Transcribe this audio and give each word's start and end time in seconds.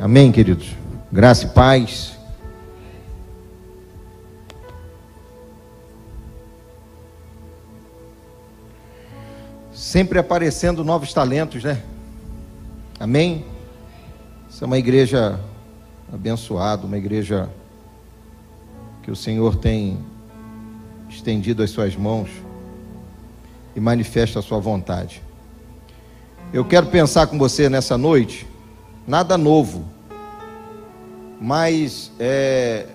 Amém, 0.00 0.30
queridos? 0.30 0.76
Graça 1.10 1.44
e 1.44 1.48
paz. 1.48 2.16
Sempre 9.72 10.20
aparecendo 10.20 10.84
novos 10.84 11.12
talentos, 11.12 11.64
né? 11.64 11.82
Amém? 13.00 13.44
Essa 14.48 14.64
é 14.64 14.66
uma 14.66 14.78
igreja 14.78 15.40
abençoada, 16.12 16.86
uma 16.86 16.96
igreja 16.96 17.50
que 19.02 19.10
o 19.10 19.16
Senhor 19.16 19.56
tem 19.56 19.98
estendido 21.08 21.60
as 21.60 21.70
suas 21.70 21.96
mãos 21.96 22.30
e 23.74 23.80
manifesta 23.80 24.38
a 24.38 24.42
sua 24.42 24.60
vontade. 24.60 25.20
Eu 26.52 26.64
quero 26.64 26.86
pensar 26.86 27.26
com 27.26 27.36
você 27.36 27.68
nessa 27.68 27.98
noite 27.98 28.46
nada 29.08 29.38
novo. 29.38 29.86
Mas 31.40 32.12
é, 32.18 32.86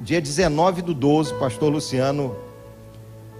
dia 0.00 0.20
19 0.20 0.82
do 0.82 0.92
12, 0.92 1.34
pastor 1.38 1.72
Luciano 1.72 2.34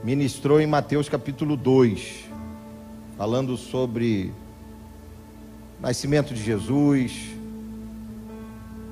ministrou 0.05 0.61
em 0.61 0.67
Mateus 0.67 1.09
capítulo 1.09 1.57
2, 1.57 2.27
falando 3.19 3.57
sobre 3.57 4.33
nascimento 5.81 6.33
de 6.33 6.43
Jesus, 6.43 7.31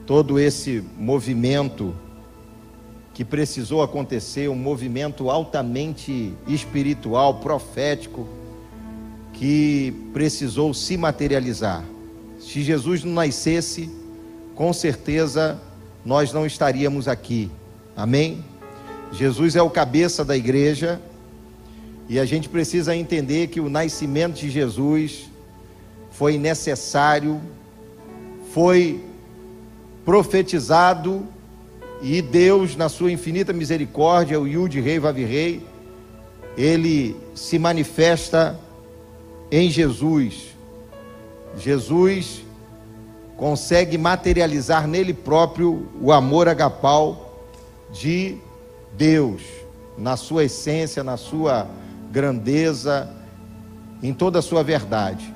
todo 0.04 0.38
esse 0.38 0.82
movimento 0.98 1.94
que 3.14 3.24
precisou 3.24 3.82
acontecer, 3.82 4.48
um 4.48 4.56
movimento 4.56 5.30
altamente 5.30 6.34
espiritual, 6.46 7.34
profético, 7.34 8.26
que 9.32 9.92
precisou 10.12 10.74
se 10.74 10.96
materializar. 10.96 11.84
Se 12.50 12.62
Jesus 12.62 13.04
não 13.04 13.12
nascesse, 13.12 13.90
com 14.54 14.72
certeza 14.72 15.60
nós 16.02 16.32
não 16.32 16.46
estaríamos 16.46 17.06
aqui. 17.06 17.50
Amém? 17.94 18.42
Jesus 19.12 19.54
é 19.54 19.60
o 19.60 19.68
cabeça 19.68 20.24
da 20.24 20.34
igreja 20.34 20.98
e 22.08 22.18
a 22.18 22.24
gente 22.24 22.48
precisa 22.48 22.96
entender 22.96 23.48
que 23.48 23.60
o 23.60 23.68
nascimento 23.68 24.36
de 24.36 24.48
Jesus 24.48 25.28
foi 26.10 26.38
necessário, 26.38 27.38
foi 28.54 29.04
profetizado 30.02 31.26
e 32.00 32.22
Deus, 32.22 32.76
na 32.76 32.88
sua 32.88 33.12
infinita 33.12 33.52
misericórdia, 33.52 34.40
o 34.40 34.48
Yud 34.48 34.80
Rei 34.80 34.98
Vavi 34.98 35.24
Rei, 35.24 35.66
ele 36.56 37.14
se 37.34 37.58
manifesta 37.58 38.58
em 39.52 39.68
Jesus 39.70 40.56
Jesus 41.56 42.42
consegue 43.36 43.96
materializar 43.96 44.86
nele 44.86 45.14
próprio 45.14 45.88
o 46.00 46.12
amor 46.12 46.48
agapau 46.48 47.46
de 47.92 48.36
Deus, 48.96 49.42
na 49.96 50.16
sua 50.16 50.44
essência, 50.44 51.04
na 51.04 51.16
sua 51.16 51.68
grandeza, 52.10 53.14
em 54.02 54.12
toda 54.12 54.40
a 54.40 54.42
sua 54.42 54.62
verdade. 54.62 55.32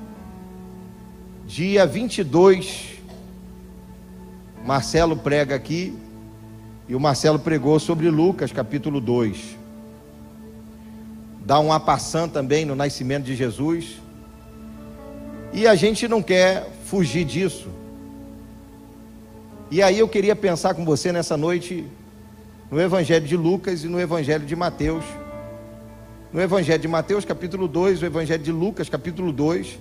Dia 1.45 1.85
22, 1.85 2.99
Marcelo 4.65 5.15
prega 5.15 5.55
aqui, 5.55 5.97
e 6.87 6.95
o 6.95 6.99
Marcelo 6.99 7.39
pregou 7.39 7.79
sobre 7.79 8.09
Lucas, 8.09 8.51
capítulo 8.51 8.99
2. 8.99 9.57
Dá 11.45 11.59
um 11.59 11.71
apassão 11.71 12.27
também 12.27 12.65
no 12.65 12.75
nascimento 12.75 13.23
de 13.25 13.35
Jesus. 13.35 14.02
E 15.53 15.67
a 15.67 15.75
gente 15.75 16.07
não 16.07 16.21
quer 16.21 16.67
fugir 16.85 17.23
disso. 17.23 17.69
E 19.69 19.83
aí 19.83 19.99
eu 19.99 20.07
queria 20.07 20.35
pensar 20.35 20.73
com 20.73 20.83
você 20.83 21.11
nessa 21.11 21.37
noite 21.37 21.85
no 22.71 22.81
Evangelho 22.81 23.25
de 23.27 23.37
Lucas 23.37 23.83
e 23.83 23.87
no 23.87 24.01
Evangelho 24.01 24.45
de 24.45 24.55
Mateus. 24.55 25.03
No 26.31 26.41
Evangelho 26.41 26.81
de 26.81 26.87
Mateus, 26.87 27.23
capítulo 27.23 27.67
2, 27.67 28.01
o 28.01 28.05
Evangelho 28.05 28.41
de 28.41 28.51
Lucas, 28.51 28.89
capítulo 28.89 29.31
2. 29.31 29.77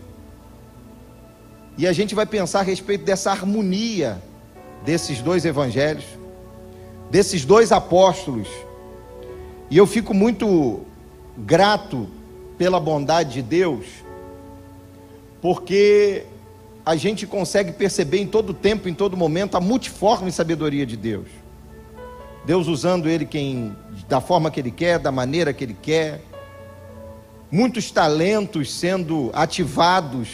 E 1.79 1.87
a 1.87 1.93
gente 1.93 2.15
vai 2.15 2.27
pensar 2.27 2.61
a 2.61 2.63
respeito 2.63 3.05
dessa 3.05 3.31
harmonia 3.31 4.21
desses 4.85 5.23
dois 5.23 5.45
evangelhos, 5.45 6.05
desses 7.11 7.45
dois 7.45 7.73
apóstolos. 7.73 8.49
E 9.71 9.77
eu 9.79 9.87
fico 9.87 10.13
muito 10.13 10.83
grato 11.39 12.09
pela 12.59 12.79
bondade 12.79 13.35
de 13.35 13.43
Deus 13.43 14.02
porque 15.43 16.25
a 16.87 16.95
gente 16.95 17.27
consegue 17.27 17.73
perceber 17.73 18.19
em 18.19 18.27
todo 18.27 18.55
tempo, 18.55 18.89
em 18.89 18.95
todo 18.95 19.17
momento, 19.17 19.57
a 19.57 19.61
multiforme 19.61 20.31
sabedoria 20.31 20.87
de 20.87 20.97
Deus. 20.97 21.27
Deus 22.47 22.69
usando 22.69 23.09
ele 23.09 23.27
quem, 23.27 23.77
da 24.09 24.21
forma 24.21 24.53
que 24.53 24.61
ele 24.61 24.71
quer, 24.71 25.01
da 25.01 25.11
maneira 25.11 25.53
que 25.53 25.65
ele 25.65 25.77
quer. 25.81 26.23
Muitos 27.51 27.91
talentos 27.91 28.73
sendo 28.73 29.31
ativados, 29.35 30.29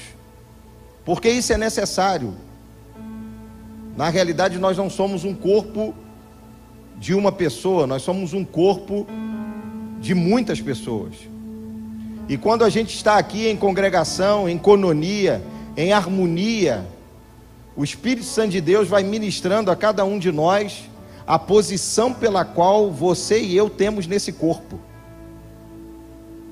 porque 1.04 1.30
isso 1.30 1.54
é 1.54 1.56
necessário. 1.56 2.34
Na 3.96 4.10
realidade, 4.10 4.58
nós 4.58 4.76
não 4.76 4.90
somos 4.90 5.24
um 5.24 5.34
corpo 5.34 5.94
de 6.98 7.14
uma 7.14 7.32
pessoa, 7.32 7.86
nós 7.86 8.02
somos 8.02 8.34
um 8.34 8.44
corpo 8.44 9.06
de 10.00 10.14
muitas 10.14 10.60
pessoas. 10.60 11.14
E 12.28 12.36
quando 12.36 12.62
a 12.62 12.68
gente 12.68 12.94
está 12.94 13.16
aqui 13.16 13.48
em 13.48 13.56
congregação, 13.56 14.48
em 14.48 14.58
cononia, 14.58 15.42
em 15.76 15.92
harmonia, 15.92 16.86
o 17.74 17.82
Espírito 17.82 18.26
Santo 18.26 18.50
de 18.50 18.60
Deus 18.60 18.86
vai 18.86 19.02
ministrando 19.02 19.70
a 19.70 19.76
cada 19.76 20.04
um 20.04 20.18
de 20.18 20.30
nós 20.30 20.82
a 21.26 21.38
posição 21.38 22.12
pela 22.12 22.44
qual 22.44 22.90
você 22.90 23.40
e 23.40 23.56
eu 23.56 23.70
temos 23.70 24.06
nesse 24.06 24.32
corpo. 24.32 24.78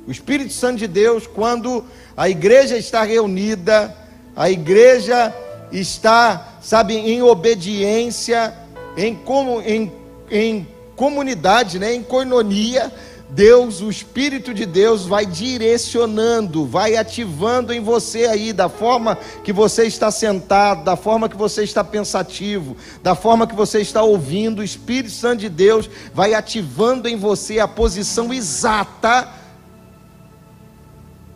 O 0.06 0.10
Espírito 0.10 0.52
Santo 0.52 0.78
de 0.78 0.86
Deus, 0.86 1.26
quando 1.26 1.84
a 2.16 2.28
igreja 2.28 2.78
está 2.78 3.02
reunida, 3.02 3.94
a 4.36 4.50
igreja 4.50 5.34
está, 5.72 6.58
sabe, 6.62 6.94
em 6.94 7.22
obediência, 7.22 8.54
em, 8.96 9.14
como, 9.14 9.60
em, 9.60 9.92
em 10.30 10.66
comunidade, 10.94 11.78
né, 11.78 11.92
em 11.92 12.02
coinonia, 12.02 12.92
Deus, 13.28 13.80
o 13.80 13.90
Espírito 13.90 14.54
de 14.54 14.64
Deus 14.64 15.04
vai 15.04 15.26
direcionando, 15.26 16.64
vai 16.64 16.96
ativando 16.96 17.72
em 17.72 17.80
você 17.80 18.26
aí, 18.26 18.52
da 18.52 18.68
forma 18.68 19.16
que 19.42 19.52
você 19.52 19.84
está 19.84 20.10
sentado, 20.10 20.84
da 20.84 20.94
forma 20.94 21.28
que 21.28 21.36
você 21.36 21.64
está 21.64 21.82
pensativo, 21.82 22.76
da 23.02 23.16
forma 23.16 23.46
que 23.46 23.54
você 23.54 23.80
está 23.80 24.02
ouvindo, 24.02 24.60
o 24.60 24.64
Espírito 24.64 25.12
Santo 25.12 25.40
de 25.40 25.48
Deus 25.48 25.90
vai 26.14 26.34
ativando 26.34 27.08
em 27.08 27.16
você 27.16 27.58
a 27.58 27.66
posição 27.66 28.32
exata 28.32 29.28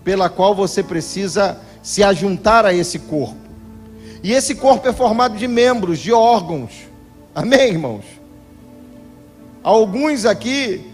pela 0.04 0.28
qual 0.28 0.54
você 0.54 0.82
precisa 0.82 1.60
se 1.82 2.04
ajuntar 2.04 2.64
a 2.64 2.72
esse 2.72 3.00
corpo. 3.00 3.36
E 4.22 4.32
esse 4.32 4.54
corpo 4.54 4.86
é 4.86 4.92
formado 4.92 5.36
de 5.36 5.48
membros, 5.48 5.98
de 5.98 6.12
órgãos. 6.12 6.72
Amém, 7.34 7.70
irmãos? 7.70 8.04
Alguns 9.62 10.24
aqui 10.24 10.89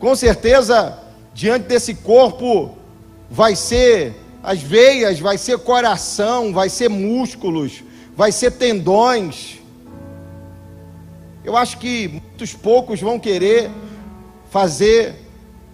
com 0.00 0.16
certeza, 0.16 0.98
diante 1.34 1.68
desse 1.68 1.94
corpo, 1.94 2.74
vai 3.30 3.54
ser 3.54 4.14
as 4.42 4.62
veias, 4.62 5.20
vai 5.20 5.36
ser 5.36 5.58
coração, 5.58 6.54
vai 6.54 6.70
ser 6.70 6.88
músculos, 6.88 7.84
vai 8.16 8.32
ser 8.32 8.52
tendões. 8.52 9.58
Eu 11.44 11.54
acho 11.54 11.76
que 11.76 12.08
muitos 12.08 12.54
poucos 12.54 12.98
vão 12.98 13.18
querer 13.18 13.70
fazer 14.48 15.16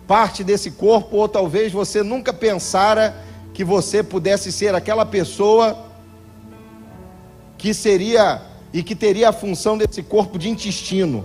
parte 0.09 0.43
desse 0.43 0.72
corpo, 0.72 1.19
ou 1.19 1.28
talvez 1.28 1.72
você 1.72 2.03
nunca 2.03 2.32
pensara 2.32 3.25
que 3.54 3.62
você 3.62 4.03
pudesse 4.03 4.50
ser 4.50 4.75
aquela 4.75 5.06
pessoa 5.06 5.87
que 7.56 7.72
seria 7.72 8.43
e 8.72 8.82
que 8.82 8.96
teria 8.96 9.29
a 9.29 9.32
função 9.32 9.79
desse 9.79 10.02
corpo 10.02 10.37
de 10.37 10.49
intestino, 10.49 11.25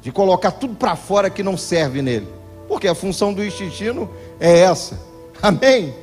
de 0.00 0.10
colocar 0.10 0.52
tudo 0.52 0.74
para 0.74 0.96
fora 0.96 1.28
que 1.28 1.42
não 1.42 1.54
serve 1.54 2.00
nele 2.00 2.37
porque 2.68 2.86
a 2.86 2.94
função 2.94 3.32
do 3.32 3.42
intestino 3.42 4.08
é 4.38 4.60
essa. 4.60 5.00
Amém? 5.42 5.94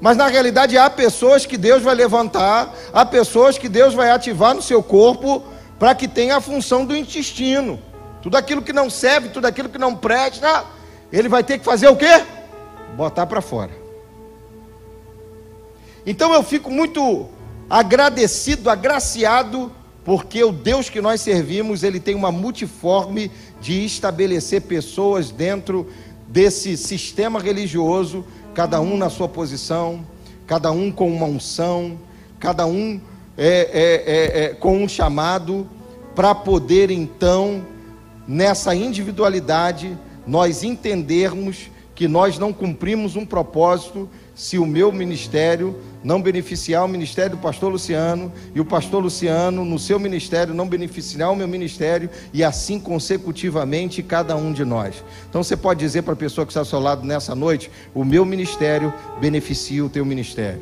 Mas 0.00 0.16
na 0.16 0.28
realidade 0.28 0.78
há 0.78 0.88
pessoas 0.88 1.44
que 1.44 1.56
Deus 1.56 1.82
vai 1.82 1.94
levantar, 1.94 2.74
há 2.92 3.04
pessoas 3.04 3.58
que 3.58 3.68
Deus 3.68 3.94
vai 3.94 4.10
ativar 4.10 4.54
no 4.54 4.62
seu 4.62 4.82
corpo 4.82 5.42
para 5.78 5.94
que 5.94 6.06
tenha 6.06 6.36
a 6.36 6.40
função 6.40 6.84
do 6.84 6.96
intestino. 6.96 7.80
Tudo 8.22 8.36
aquilo 8.36 8.62
que 8.62 8.72
não 8.72 8.88
serve, 8.88 9.28
tudo 9.30 9.46
aquilo 9.46 9.68
que 9.68 9.78
não 9.78 9.94
presta, 9.94 10.64
ele 11.12 11.28
vai 11.28 11.42
ter 11.42 11.58
que 11.58 11.64
fazer 11.64 11.88
o 11.88 11.96
quê? 11.96 12.24
Botar 12.96 13.26
para 13.26 13.40
fora. 13.40 13.72
Então 16.06 16.32
eu 16.32 16.42
fico 16.42 16.70
muito 16.70 17.28
agradecido, 17.68 18.68
agraciado, 18.68 19.72
porque 20.04 20.44
o 20.44 20.52
Deus 20.52 20.90
que 20.90 21.00
nós 21.00 21.22
servimos, 21.22 21.82
ele 21.82 21.98
tem 21.98 22.14
uma 22.14 22.30
multiforme 22.30 23.30
de 23.64 23.82
estabelecer 23.82 24.60
pessoas 24.60 25.30
dentro 25.30 25.88
desse 26.28 26.76
sistema 26.76 27.40
religioso, 27.40 28.22
cada 28.52 28.78
um 28.78 28.94
na 28.94 29.08
sua 29.08 29.26
posição, 29.26 30.04
cada 30.46 30.70
um 30.70 30.92
com 30.92 31.10
uma 31.10 31.24
unção, 31.24 31.98
cada 32.38 32.66
um 32.66 33.00
é, 33.38 33.48
é, 33.48 34.42
é, 34.42 34.44
é 34.44 34.48
com 34.50 34.84
um 34.84 34.86
chamado 34.86 35.66
para 36.14 36.34
poder 36.34 36.90
então, 36.90 37.64
nessa 38.28 38.74
individualidade, 38.74 39.96
nós 40.26 40.62
entendermos 40.62 41.70
que 41.94 42.08
nós 42.08 42.38
não 42.38 42.52
cumprimos 42.52 43.14
um 43.16 43.24
propósito 43.24 44.08
se 44.34 44.58
o 44.58 44.66
meu 44.66 44.90
ministério 44.90 45.76
não 46.02 46.20
beneficiar 46.20 46.84
o 46.84 46.88
ministério 46.88 47.36
do 47.36 47.38
pastor 47.38 47.70
Luciano 47.70 48.32
e 48.52 48.60
o 48.60 48.64
pastor 48.64 49.02
Luciano 49.02 49.64
no 49.64 49.78
seu 49.78 49.98
ministério 50.00 50.52
não 50.52 50.68
beneficiar 50.68 51.30
o 51.30 51.36
meu 51.36 51.46
ministério 51.46 52.10
e 52.32 52.42
assim 52.42 52.80
consecutivamente 52.80 54.02
cada 54.02 54.34
um 54.36 54.52
de 54.52 54.64
nós. 54.64 55.04
Então 55.30 55.42
você 55.42 55.56
pode 55.56 55.80
dizer 55.80 56.02
para 56.02 56.14
a 56.14 56.16
pessoa 56.16 56.44
que 56.44 56.50
está 56.50 56.60
ao 56.60 56.66
seu 56.66 56.80
lado 56.80 57.06
nessa 57.06 57.34
noite: 57.34 57.70
o 57.94 58.04
meu 58.04 58.24
ministério 58.24 58.92
beneficia 59.20 59.84
o 59.84 59.88
teu 59.88 60.04
ministério 60.04 60.60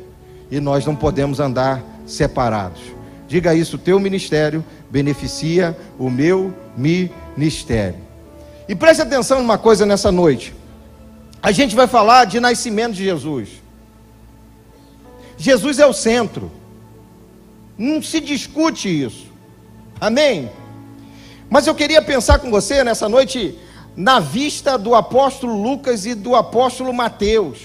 e 0.51 0.59
nós 0.59 0.85
não 0.85 0.95
podemos 0.95 1.39
andar 1.39 1.83
separados. 2.05 2.81
Diga 3.27 3.55
isso: 3.55 3.75
o 3.75 3.79
teu 3.79 3.99
ministério 3.99 4.63
beneficia 4.91 5.75
o 5.97 6.11
meu 6.11 6.53
ministério. 6.77 7.99
E 8.69 8.75
preste 8.75 9.01
atenção 9.01 9.39
numa 9.39 9.57
coisa 9.57 9.85
nessa 9.85 10.11
noite. 10.11 10.53
A 11.43 11.51
gente 11.51 11.75
vai 11.75 11.87
falar 11.87 12.23
de 12.23 12.39
nascimento 12.39 12.93
de 12.93 13.03
Jesus. 13.03 13.49
Jesus 15.37 15.77
é 15.77 15.85
o 15.85 15.91
centro. 15.91 16.49
Não 17.77 18.01
se 18.01 18.21
discute 18.21 18.87
isso. 18.87 19.27
Amém? 19.99 20.49
Mas 21.49 21.67
eu 21.67 21.75
queria 21.75 22.01
pensar 22.01 22.39
com 22.39 22.49
você 22.49 22.81
nessa 22.81 23.09
noite 23.09 23.59
na 23.93 24.21
vista 24.21 24.77
do 24.77 24.95
apóstolo 24.95 25.61
Lucas 25.61 26.05
e 26.05 26.15
do 26.15 26.33
apóstolo 26.33 26.93
Mateus. 26.93 27.59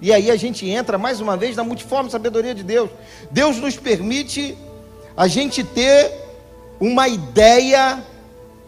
E 0.00 0.12
aí 0.12 0.28
a 0.28 0.36
gente 0.36 0.68
entra 0.68 0.98
mais 0.98 1.20
uma 1.20 1.36
vez 1.36 1.54
na 1.54 1.62
multiforme 1.62 2.10
sabedoria 2.10 2.56
de 2.56 2.64
Deus. 2.64 2.90
Deus 3.30 3.58
nos 3.58 3.76
permite 3.76 4.58
a 5.16 5.28
gente 5.28 5.62
ter 5.62 6.10
uma 6.80 7.06
ideia 7.06 8.02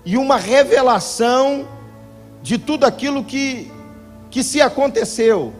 e 0.05 0.17
uma 0.17 0.37
revelação 0.37 1.67
de 2.45 2.59
tudo 2.59 2.85
aquilo 2.85 3.25
que, 3.25 3.73
que 4.31 4.43
se 4.45 4.61
aconteceu, 4.61 5.55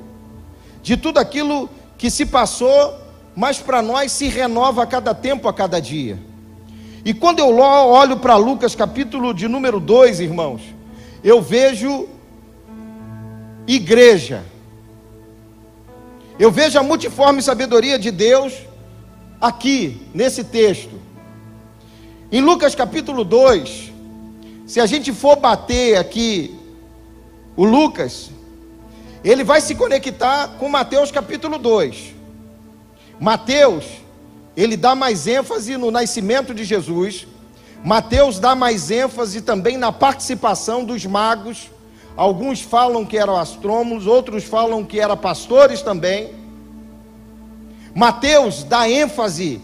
de 0.83 0.99
tudo 0.99 1.19
aquilo 1.19 1.67
que 1.97 2.11
se 2.11 2.27
passou, 2.27 2.95
mas 3.35 3.59
para 3.59 3.81
nós 3.81 4.13
se 4.13 4.29
renova 4.29 4.83
a 4.83 4.87
cada 4.87 5.15
tempo, 5.15 5.49
a 5.49 5.55
cada 5.55 5.81
dia. 5.81 6.19
E 7.03 7.15
quando 7.15 7.39
eu 7.39 7.59
olho 7.59 8.19
para 8.19 8.37
Lucas, 8.37 8.75
capítulo 8.75 9.33
de 9.33 9.49
número 9.49 9.81
2, 9.81 10.21
irmãos, 10.21 10.61
eu 11.25 11.41
vejo 11.41 12.07
igreja. 13.67 14.45
Eu 16.39 16.51
vejo 16.51 16.79
a 16.79 16.83
multiforme 16.83 17.41
sabedoria 17.41 17.99
de 17.99 18.11
Deus 18.11 18.53
aqui, 19.41 20.03
nesse 20.13 20.45
texto. 20.45 21.01
Em 22.31 22.43
Lucas 22.43 22.75
capítulo 22.75 23.25
2, 23.25 23.91
se 24.67 24.81
a 24.81 24.85
gente 24.85 25.15
for 25.15 25.37
bater 25.37 25.97
aqui 25.97 26.61
o 27.57 27.65
Lucas, 27.65 28.31
ele 29.23 29.45
vai 29.45 29.61
se 29.61 29.75
conectar 29.75 30.49
com 30.59 30.69
Mateus 30.69 31.11
capítulo 31.11 31.59
2. 31.59 32.15
Mateus, 33.19 33.85
ele 34.57 34.77
dá 34.77 34.95
mais 34.95 35.27
ênfase 35.27 35.77
no 35.77 35.91
nascimento 35.91 36.53
de 36.53 36.65
Jesus. 36.65 37.27
Mateus 37.85 38.39
dá 38.39 38.55
mais 38.55 38.91
ênfase 38.91 39.41
também 39.41 39.77
na 39.77 39.93
participação 39.93 40.85
dos 40.85 41.05
magos. 41.07 41.71
Alguns 42.17 42.61
falam 42.61 43.05
que 43.05 43.17
eram 43.17 43.37
astrônomos, 43.37 44.07
outros 44.07 44.45
falam 44.45 44.85
que 44.85 45.01
eram 45.01 45.17
pastores 45.17 45.83
também. 45.83 46.35
Mateus 47.95 48.65
dá 48.65 48.89
ênfase 48.89 49.61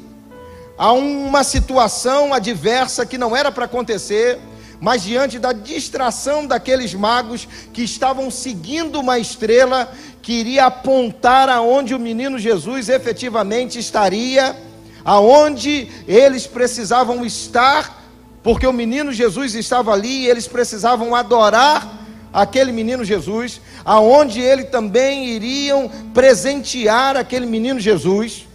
a 0.79 0.93
uma 0.93 1.45
situação 1.45 2.33
adversa 2.33 3.05
que 3.05 3.19
não 3.19 3.37
era 3.37 3.53
para 3.53 3.67
acontecer, 3.67 4.39
mas 4.81 5.03
diante 5.03 5.39
da 5.39 5.53
distração 5.53 6.47
daqueles 6.47 6.95
magos 6.95 7.47
que 7.73 7.83
estavam 7.83 8.31
seguindo 8.31 8.99
uma 8.99 9.19
estrela 9.19 9.93
que 10.23 10.33
iria 10.33 10.67
apontar 10.67 11.49
aonde 11.51 11.95
o 11.95 11.99
menino 11.99 12.39
Jesus 12.39 12.89
efetivamente 12.89 13.79
estaria, 13.79 14.57
aonde 15.05 15.89
eles 16.09 16.47
precisavam 16.47 17.25
estar, 17.27 18.03
porque 18.43 18.67
o 18.67 18.73
menino 18.73 19.13
Jesus 19.13 19.55
estava 19.55 19.93
ali 19.93 20.23
e 20.23 20.29
eles 20.29 20.49
precisavam 20.49 21.15
adorar 21.15 21.99
aquele 22.33 22.73
menino 22.73 23.05
Jesus, 23.05 23.61
aonde 23.85 24.41
ele 24.41 24.65
também 24.65 25.27
iriam 25.29 25.91
presentear 26.15 27.17
aquele 27.17 27.45
menino 27.45 27.79
Jesus. 27.79 28.47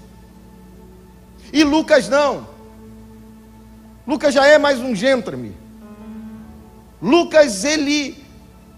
E 1.54 1.63
Lucas 1.63 2.10
não. 2.10 2.48
Lucas 4.07 4.33
já 4.33 4.45
é 4.48 4.57
mais 4.57 4.80
um 4.80 4.95
gentleman. 4.95 5.64
Lucas 7.01 7.63
ele 7.63 8.24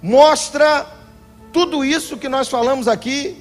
mostra 0.02 0.86
tudo 1.52 1.84
isso 1.84 2.18
que 2.18 2.30
nós 2.30 2.48
falamos 2.48 2.88
aqui, 2.88 3.38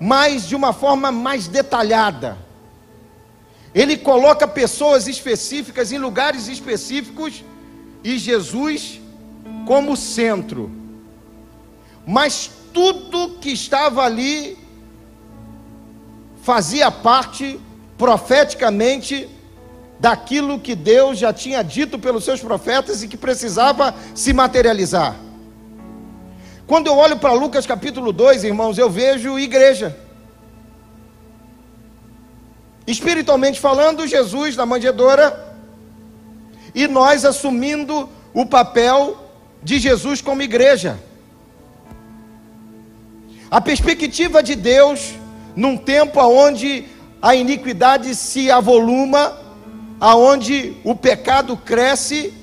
mas 0.00 0.46
de 0.46 0.54
uma 0.54 0.72
forma 0.72 1.10
mais 1.10 1.46
detalhada. 1.46 2.38
Ele 3.74 3.96
coloca 3.96 4.46
pessoas 4.46 5.08
específicas 5.08 5.90
em 5.90 5.98
lugares 5.98 6.46
específicos 6.46 7.44
e 8.04 8.18
Jesus 8.18 9.00
como 9.66 9.96
centro. 9.96 10.70
Mas 12.06 12.50
tudo 12.72 13.38
que 13.40 13.50
estava 13.50 14.02
ali 14.02 14.58
fazia 16.42 16.90
parte 16.90 17.58
profeticamente 17.96 19.28
daquilo 19.98 20.58
que 20.58 20.74
Deus 20.74 21.18
já 21.18 21.32
tinha 21.32 21.62
dito 21.62 21.98
pelos 21.98 22.24
seus 22.24 22.40
profetas 22.40 23.02
e 23.02 23.08
que 23.08 23.16
precisava 23.16 23.94
se 24.14 24.32
materializar. 24.32 25.16
Quando 26.66 26.86
eu 26.86 26.96
olho 26.96 27.18
para 27.18 27.32
Lucas 27.32 27.66
capítulo 27.66 28.12
2, 28.12 28.44
irmãos, 28.44 28.78
eu 28.78 28.90
vejo 28.90 29.38
igreja. 29.38 29.96
Espiritualmente 32.86 33.60
falando, 33.60 34.06
Jesus 34.06 34.56
na 34.56 34.66
manjedoura 34.66 35.56
e 36.74 36.86
nós 36.88 37.24
assumindo 37.24 38.08
o 38.32 38.44
papel 38.44 39.16
de 39.62 39.78
Jesus 39.78 40.20
como 40.20 40.42
igreja. 40.42 40.98
A 43.50 43.60
perspectiva 43.60 44.42
de 44.42 44.54
Deus 44.54 45.14
num 45.54 45.76
tempo 45.76 46.20
onde 46.20 46.86
a 47.22 47.34
iniquidade 47.34 48.14
se 48.14 48.50
avoluma, 48.50 49.38
aonde 50.04 50.76
o 50.84 50.94
pecado 50.94 51.56
cresce, 51.56 52.34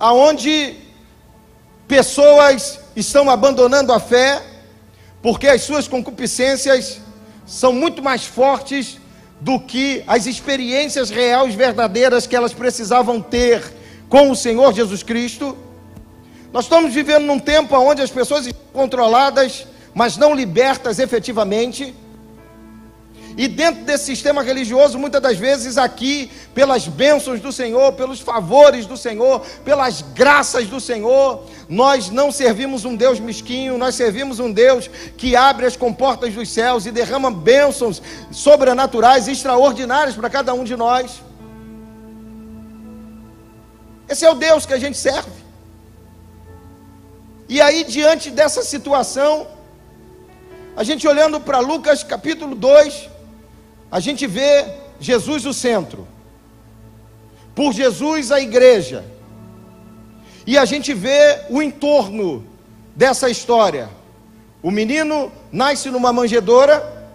aonde 0.00 0.74
pessoas 1.86 2.80
estão 2.96 3.28
abandonando 3.28 3.92
a 3.92 4.00
fé, 4.00 4.42
porque 5.20 5.48
as 5.48 5.60
suas 5.60 5.86
concupiscências 5.86 6.98
são 7.46 7.74
muito 7.74 8.02
mais 8.02 8.24
fortes 8.24 8.96
do 9.38 9.60
que 9.60 10.02
as 10.06 10.24
experiências 10.24 11.10
reais 11.10 11.54
verdadeiras 11.54 12.26
que 12.26 12.34
elas 12.34 12.54
precisavam 12.54 13.20
ter 13.20 13.62
com 14.08 14.30
o 14.30 14.34
Senhor 14.34 14.72
Jesus 14.72 15.02
Cristo. 15.02 15.54
Nós 16.54 16.64
estamos 16.64 16.94
vivendo 16.94 17.26
num 17.26 17.38
tempo 17.38 17.76
onde 17.76 18.00
as 18.00 18.10
pessoas 18.10 18.46
estão 18.46 18.64
controladas, 18.72 19.66
mas 19.92 20.16
não 20.16 20.34
libertas 20.34 20.98
efetivamente. 20.98 21.94
E 23.36 23.46
dentro 23.46 23.84
desse 23.84 24.06
sistema 24.06 24.42
religioso, 24.42 24.98
muitas 24.98 25.20
das 25.20 25.36
vezes 25.36 25.76
aqui, 25.76 26.30
pelas 26.54 26.88
bênçãos 26.88 27.38
do 27.38 27.52
Senhor, 27.52 27.92
pelos 27.92 28.18
favores 28.18 28.86
do 28.86 28.96
Senhor, 28.96 29.40
pelas 29.62 30.00
graças 30.00 30.66
do 30.66 30.80
Senhor, 30.80 31.44
nós 31.68 32.08
não 32.08 32.32
servimos 32.32 32.86
um 32.86 32.96
Deus 32.96 33.20
mesquinho, 33.20 33.76
nós 33.76 33.94
servimos 33.94 34.40
um 34.40 34.50
Deus 34.50 34.88
que 35.18 35.36
abre 35.36 35.66
as 35.66 35.76
comportas 35.76 36.32
dos 36.32 36.48
céus 36.48 36.86
e 36.86 36.90
derrama 36.90 37.30
bênçãos 37.30 38.00
sobrenaturais, 38.30 39.28
extraordinárias 39.28 40.16
para 40.16 40.30
cada 40.30 40.54
um 40.54 40.64
de 40.64 40.74
nós. 40.74 41.20
Esse 44.08 44.24
é 44.24 44.30
o 44.30 44.34
Deus 44.34 44.64
que 44.64 44.72
a 44.72 44.78
gente 44.78 44.96
serve. 44.96 45.44
E 47.50 47.60
aí, 47.60 47.84
diante 47.84 48.30
dessa 48.30 48.62
situação, 48.62 49.46
a 50.74 50.82
gente 50.82 51.06
olhando 51.06 51.38
para 51.38 51.58
Lucas 51.58 52.02
capítulo 52.02 52.54
2, 52.54 53.15
a 53.90 54.00
gente 54.00 54.26
vê 54.26 54.66
Jesus 54.98 55.44
o 55.46 55.52
centro, 55.52 56.06
por 57.54 57.72
Jesus 57.72 58.32
a 58.32 58.40
igreja, 58.40 59.04
e 60.46 60.56
a 60.56 60.64
gente 60.64 60.94
vê 60.94 61.40
o 61.50 61.60
entorno 61.60 62.46
dessa 62.94 63.28
história. 63.28 63.88
O 64.62 64.70
menino 64.70 65.30
nasce 65.50 65.90
numa 65.90 66.12
manjedoura, 66.12 67.10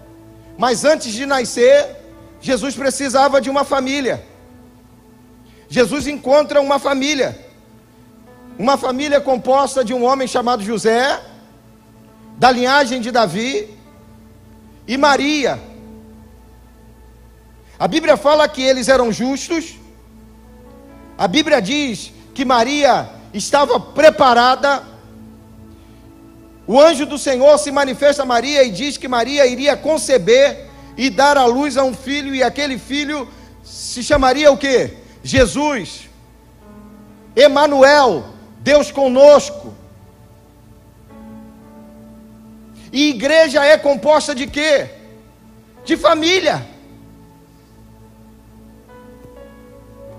mas 0.58 0.84
antes 0.86 1.14
de 1.14 1.26
nascer, 1.26 1.98
Jesus 2.40 2.76
precisava 2.76 3.40
de 3.40 3.50
uma 3.50 3.64
família. 3.64 4.26
Jesus 5.70 6.08
encontra 6.08 6.60
uma 6.62 6.78
família, 6.80 7.38
uma 8.60 8.78
família 8.78 9.22
composta 9.22 9.84
de 9.84 9.94
um 9.94 10.04
homem 10.04 10.28
chamado 10.28 10.62
José, 10.62 11.22
da 12.38 12.52
linhagem 12.52 13.00
de 13.00 13.12
Davi, 13.12 13.70
e 14.88 14.98
Maria. 14.98 15.71
A 17.82 17.88
Bíblia 17.88 18.16
fala 18.16 18.48
que 18.48 18.62
eles 18.62 18.88
eram 18.88 19.12
justos. 19.12 19.80
A 21.18 21.28
Bíblia 21.28 21.60
diz 21.60 22.14
que 22.32 22.46
Maria 22.46 23.10
estava 23.34 23.80
preparada. 23.80 24.84
O 26.68 26.80
anjo 26.80 27.08
do 27.08 27.18
Senhor 27.18 27.58
se 27.58 27.72
manifesta 27.72 28.22
a 28.22 28.26
Maria 28.34 28.64
e 28.64 28.70
diz 28.70 28.98
que 28.98 29.08
Maria 29.08 29.48
iria 29.48 29.76
conceber 29.76 30.68
e 30.96 31.10
dar 31.10 31.40
à 31.40 31.46
luz 31.46 31.76
a 31.76 31.84
um 31.84 31.92
filho, 31.92 32.36
e 32.36 32.44
aquele 32.44 32.78
filho 32.78 33.28
se 33.64 34.04
chamaria 34.04 34.52
o 34.52 34.58
que? 34.58 34.94
Jesus. 35.24 36.08
Emanuel, 37.36 38.26
Deus 38.60 38.92
conosco. 38.92 39.74
E 42.94 43.10
igreja 43.10 43.66
é 43.66 43.76
composta 43.76 44.36
de 44.36 44.46
quê? 44.46 44.88
De 45.84 45.98
família. 45.98 46.70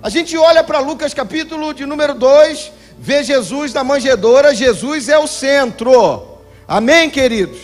A 0.02 0.08
gente 0.08 0.36
olha 0.36 0.64
para 0.64 0.80
Lucas 0.80 1.14
capítulo 1.14 1.72
de 1.72 1.86
número 1.86 2.14
2, 2.14 2.72
vê 2.98 3.22
Jesus 3.22 3.72
na 3.72 3.84
manjedoura, 3.84 4.52
Jesus 4.52 5.08
é 5.08 5.16
o 5.16 5.28
centro. 5.28 6.40
Amém, 6.66 7.08
queridos? 7.08 7.60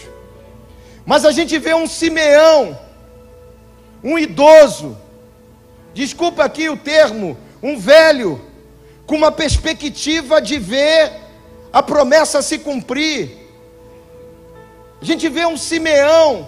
Mas 1.04 1.24
a 1.24 1.32
gente 1.32 1.58
vê 1.58 1.74
um 1.74 1.88
Simeão, 1.88 2.78
um 4.04 4.16
idoso, 4.16 4.96
desculpa 5.92 6.44
aqui 6.44 6.68
o 6.68 6.76
termo, 6.76 7.36
um 7.60 7.76
velho, 7.76 8.40
com 9.04 9.16
uma 9.16 9.32
perspectiva 9.32 10.40
de 10.40 10.60
ver 10.60 11.10
a 11.72 11.82
promessa 11.82 12.40
se 12.40 12.60
cumprir. 12.60 13.36
A 15.02 15.04
gente 15.04 15.28
vê 15.28 15.44
um 15.44 15.56
Simeão 15.56 16.46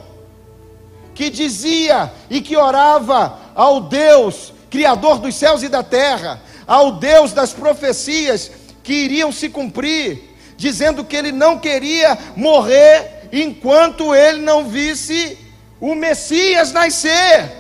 que 1.17 1.29
dizia 1.29 2.13
e 2.31 2.41
que 2.41 2.57
orava 2.57 3.41
ao 3.57 3.81
Deus, 3.81 4.53
Criador 4.71 5.19
dos 5.19 5.35
céus 5.35 5.63
e 5.63 5.69
da 5.69 5.83
terra, 5.83 6.41
ao 6.67 6.93
Deus 6.93 7.33
das 7.33 7.53
profecias 7.53 8.51
que 8.83 8.93
iriam 8.93 9.33
se 9.33 9.49
cumprir, 9.49 10.37
dizendo 10.57 11.05
que 11.05 11.17
ele 11.17 11.33
não 11.33 11.59
queria 11.59 12.17
morrer 12.37 13.29
enquanto 13.33 14.15
ele 14.15 14.41
não 14.41 14.69
visse 14.69 15.37
o 15.81 15.95
Messias 15.95 16.73
nascer. 16.73 17.51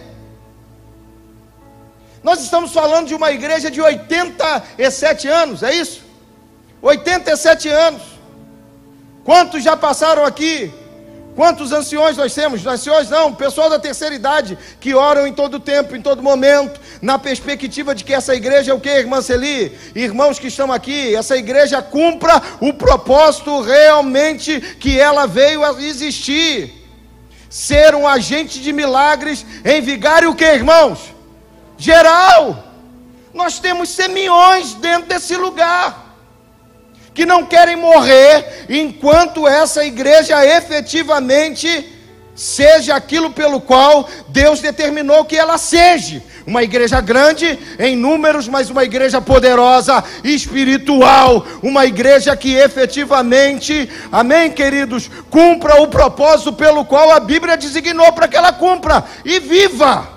Nós 2.22 2.40
estamos 2.40 2.72
falando 2.72 3.08
de 3.08 3.14
uma 3.14 3.32
igreja 3.32 3.70
de 3.70 3.80
87 3.80 5.26
anos, 5.26 5.62
é 5.62 5.74
isso? 5.74 6.02
87 6.82 7.68
anos. 7.68 8.02
Quantos 9.24 9.62
já 9.62 9.76
passaram 9.76 10.24
aqui? 10.24 10.72
Quantos 11.34 11.72
anciões 11.72 12.16
nós 12.16 12.34
temos? 12.34 12.66
Anciões 12.66 13.08
não, 13.08 13.34
pessoal 13.34 13.70
da 13.70 13.78
terceira 13.78 14.14
idade 14.14 14.58
que 14.80 14.94
oram 14.94 15.26
em 15.26 15.32
todo 15.32 15.60
tempo, 15.60 15.94
em 15.94 16.02
todo 16.02 16.22
momento, 16.22 16.80
na 17.00 17.18
perspectiva 17.18 17.94
de 17.94 18.04
que 18.04 18.12
essa 18.12 18.34
igreja 18.34 18.72
é 18.72 18.74
o 18.74 18.80
que, 18.80 18.88
irmã 18.88 19.22
Celi? 19.22 19.76
Irmãos 19.94 20.38
que 20.38 20.48
estão 20.48 20.72
aqui, 20.72 21.14
essa 21.14 21.36
igreja 21.36 21.80
cumpra 21.80 22.42
o 22.60 22.72
propósito 22.72 23.60
realmente 23.60 24.60
que 24.78 24.98
ela 24.98 25.26
veio 25.26 25.64
a 25.64 25.72
existir. 25.82 26.78
Ser 27.48 27.94
um 27.94 28.06
agente 28.06 28.60
de 28.60 28.72
milagres 28.72 29.44
em 29.64 29.80
vigário 29.80 30.30
o 30.30 30.34
que, 30.34 30.44
irmãos? 30.44 31.20
geral. 31.80 32.62
Nós 33.32 33.58
temos 33.58 33.88
semiões 33.88 34.74
dentro 34.74 35.08
desse 35.08 35.34
lugar 35.36 36.09
que 37.14 37.26
não 37.26 37.44
querem 37.44 37.76
morrer 37.76 38.66
enquanto 38.68 39.46
essa 39.46 39.84
igreja 39.84 40.44
efetivamente 40.44 41.96
seja 42.34 42.94
aquilo 42.94 43.30
pelo 43.30 43.60
qual 43.60 44.08
Deus 44.28 44.60
determinou 44.60 45.24
que 45.24 45.36
ela 45.36 45.58
seja. 45.58 46.22
Uma 46.46 46.62
igreja 46.62 47.00
grande 47.00 47.58
em 47.78 47.94
números, 47.94 48.48
mas 48.48 48.70
uma 48.70 48.82
igreja 48.82 49.20
poderosa, 49.20 50.02
espiritual, 50.24 51.46
uma 51.62 51.84
igreja 51.84 52.34
que 52.34 52.54
efetivamente, 52.54 53.90
amém, 54.10 54.50
queridos, 54.50 55.10
cumpra 55.28 55.82
o 55.82 55.88
propósito 55.88 56.52
pelo 56.52 56.84
qual 56.84 57.10
a 57.10 57.20
Bíblia 57.20 57.56
designou 57.56 58.10
para 58.12 58.26
que 58.26 58.36
ela 58.36 58.52
cumpra 58.52 59.04
e 59.24 59.38
viva. 59.38 60.08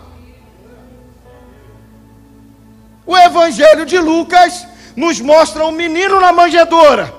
O 3.05 3.17
Evangelho 3.17 3.85
de 3.85 3.99
Lucas 3.99 4.65
nos 4.95 5.19
mostra 5.19 5.65
um 5.65 5.71
menino 5.71 6.19
na 6.19 6.31
manjedoura. 6.31 7.13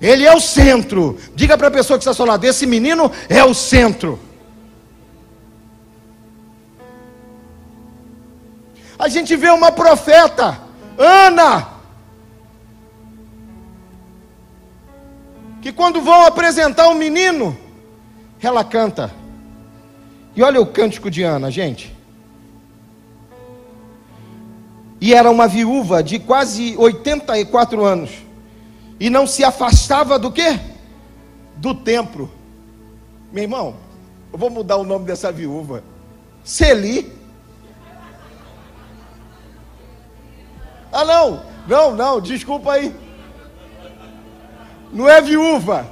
Ele 0.00 0.26
é 0.26 0.34
o 0.34 0.40
centro. 0.40 1.18
Diga 1.34 1.56
para 1.56 1.68
a 1.68 1.70
pessoa 1.70 1.98
que 1.98 2.02
está 2.02 2.10
ao 2.10 2.14
seu 2.14 2.26
lado: 2.26 2.44
esse 2.44 2.66
menino 2.66 3.10
é 3.28 3.44
o 3.44 3.54
centro. 3.54 4.18
A 8.98 9.08
gente 9.08 9.34
vê 9.34 9.50
uma 9.50 9.72
profeta, 9.72 10.60
Ana, 10.96 11.68
que 15.60 15.72
quando 15.72 16.00
vão 16.00 16.24
apresentar 16.24 16.88
um 16.88 16.94
menino, 16.94 17.58
ela 18.40 18.62
canta. 18.62 19.12
E 20.36 20.42
olha 20.42 20.60
o 20.60 20.66
cântico 20.66 21.10
de 21.10 21.22
Ana, 21.22 21.50
gente 21.50 22.01
e 25.02 25.12
era 25.12 25.28
uma 25.28 25.48
viúva 25.48 26.00
de 26.00 26.20
quase 26.20 26.76
84 26.76 27.84
anos, 27.84 28.12
e 29.00 29.10
não 29.10 29.26
se 29.26 29.42
afastava 29.42 30.16
do 30.16 30.30
que? 30.30 30.60
Do 31.56 31.74
templo. 31.74 32.30
Meu 33.32 33.42
irmão, 33.42 33.74
eu 34.32 34.38
vou 34.38 34.48
mudar 34.48 34.76
o 34.76 34.84
nome 34.84 35.04
dessa 35.04 35.32
viúva. 35.32 35.82
Celi. 36.44 37.12
Ah, 40.92 41.04
não, 41.04 41.42
não, 41.66 41.96
não, 41.96 42.20
desculpa 42.20 42.74
aí. 42.74 42.94
Não 44.92 45.08
é 45.08 45.20
viúva, 45.20 45.84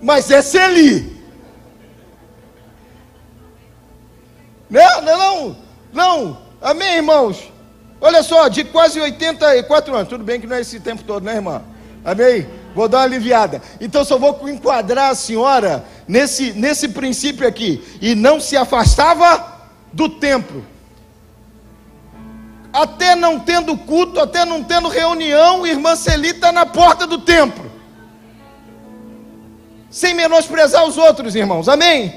mas 0.00 0.30
é 0.30 0.40
Celi. 0.40 1.20
Não, 4.70 5.02
não, 5.02 5.18
não, 5.18 5.56
não. 5.92 6.38
Amém, 6.60 6.98
irmãos? 6.98 7.51
Olha 8.02 8.24
só, 8.24 8.48
de 8.48 8.64
quase 8.64 9.00
84 9.00 9.94
anos. 9.94 10.08
Tudo 10.08 10.24
bem 10.24 10.40
que 10.40 10.46
não 10.46 10.56
é 10.56 10.60
esse 10.60 10.80
tempo 10.80 11.04
todo, 11.04 11.22
né, 11.22 11.36
irmã? 11.36 11.62
Amém? 12.04 12.48
Vou 12.74 12.88
dar 12.88 12.98
uma 12.98 13.04
aliviada. 13.04 13.62
Então 13.80 14.04
só 14.04 14.18
vou 14.18 14.48
enquadrar 14.48 15.12
a 15.12 15.14
senhora 15.14 15.84
nesse, 16.08 16.52
nesse 16.52 16.88
princípio 16.88 17.46
aqui. 17.46 17.80
E 18.00 18.16
não 18.16 18.40
se 18.40 18.56
afastava 18.56 19.70
do 19.92 20.08
templo. 20.08 20.66
Até 22.72 23.14
não 23.14 23.38
tendo 23.38 23.76
culto, 23.76 24.18
até 24.18 24.44
não 24.44 24.64
tendo 24.64 24.88
reunião, 24.88 25.64
irmã 25.64 25.94
Celita 25.94 26.50
na 26.50 26.66
porta 26.66 27.06
do 27.06 27.18
templo. 27.18 27.70
Sem 29.88 30.12
menosprezar 30.12 30.84
os 30.84 30.98
outros, 30.98 31.36
irmãos. 31.36 31.68
Amém? 31.68 32.12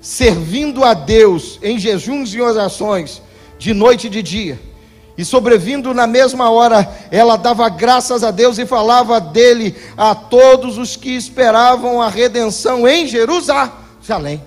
Servindo 0.00 0.84
a 0.84 0.94
Deus 0.94 1.58
em 1.60 1.76
jejuns 1.76 2.32
e 2.32 2.40
orações 2.40 3.20
de 3.58 3.74
noite 3.74 4.06
e 4.06 4.10
de 4.10 4.22
dia. 4.22 4.68
E 5.18 5.24
sobrevindo 5.24 5.92
na 5.92 6.06
mesma 6.06 6.48
hora, 6.48 6.88
ela 7.10 7.36
dava 7.36 7.68
graças 7.68 8.22
a 8.22 8.30
Deus 8.30 8.56
e 8.56 8.64
falava 8.64 9.20
dele 9.20 9.74
a 9.96 10.14
todos 10.14 10.78
os 10.78 10.94
que 10.94 11.10
esperavam 11.10 12.00
a 12.00 12.08
redenção 12.08 12.86
em 12.86 13.04
Jerusalém. 13.04 14.40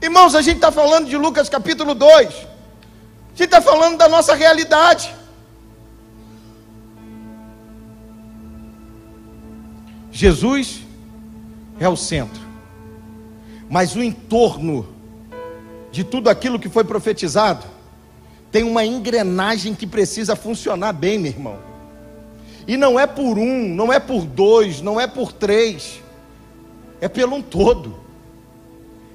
Irmãos, 0.00 0.34
a 0.34 0.40
gente 0.40 0.56
está 0.56 0.72
falando 0.72 1.08
de 1.08 1.16
Lucas 1.18 1.50
capítulo 1.50 1.94
2, 1.94 2.26
a 2.26 2.30
gente 2.30 3.44
está 3.44 3.60
falando 3.60 3.98
da 3.98 4.08
nossa 4.08 4.34
realidade. 4.34 5.14
Jesus 10.10 10.80
é 11.78 11.86
o 11.86 11.96
centro, 11.96 12.40
mas 13.68 13.94
o 13.94 14.02
entorno 14.02 14.95
de 15.96 16.04
tudo 16.04 16.28
aquilo 16.28 16.60
que 16.60 16.68
foi 16.68 16.84
profetizado, 16.84 17.64
tem 18.52 18.62
uma 18.62 18.84
engrenagem 18.84 19.74
que 19.74 19.86
precisa 19.86 20.36
funcionar 20.36 20.92
bem, 20.92 21.18
meu 21.18 21.32
irmão. 21.32 21.58
E 22.68 22.76
não 22.76 23.00
é 23.00 23.06
por 23.06 23.38
um, 23.38 23.66
não 23.74 23.90
é 23.90 23.98
por 23.98 24.26
dois, 24.26 24.82
não 24.82 25.00
é 25.00 25.06
por 25.06 25.32
três, 25.32 26.02
é 27.00 27.08
pelo 27.08 27.36
um 27.36 27.40
todo. 27.40 27.98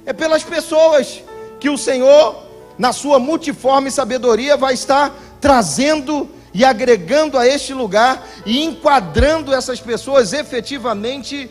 É 0.07 0.11
pelas 0.11 0.43
pessoas 0.43 1.21
que 1.59 1.69
o 1.69 1.77
Senhor, 1.77 2.43
na 2.79 2.91
sua 2.91 3.19
multiforme 3.19 3.91
sabedoria, 3.91 4.57
vai 4.57 4.73
estar 4.73 5.15
trazendo 5.39 6.27
e 6.51 6.65
agregando 6.65 7.37
a 7.37 7.45
este 7.45 7.75
lugar 7.75 8.27
e 8.43 8.63
enquadrando 8.63 9.53
essas 9.53 9.79
pessoas 9.79 10.33
efetivamente 10.33 11.47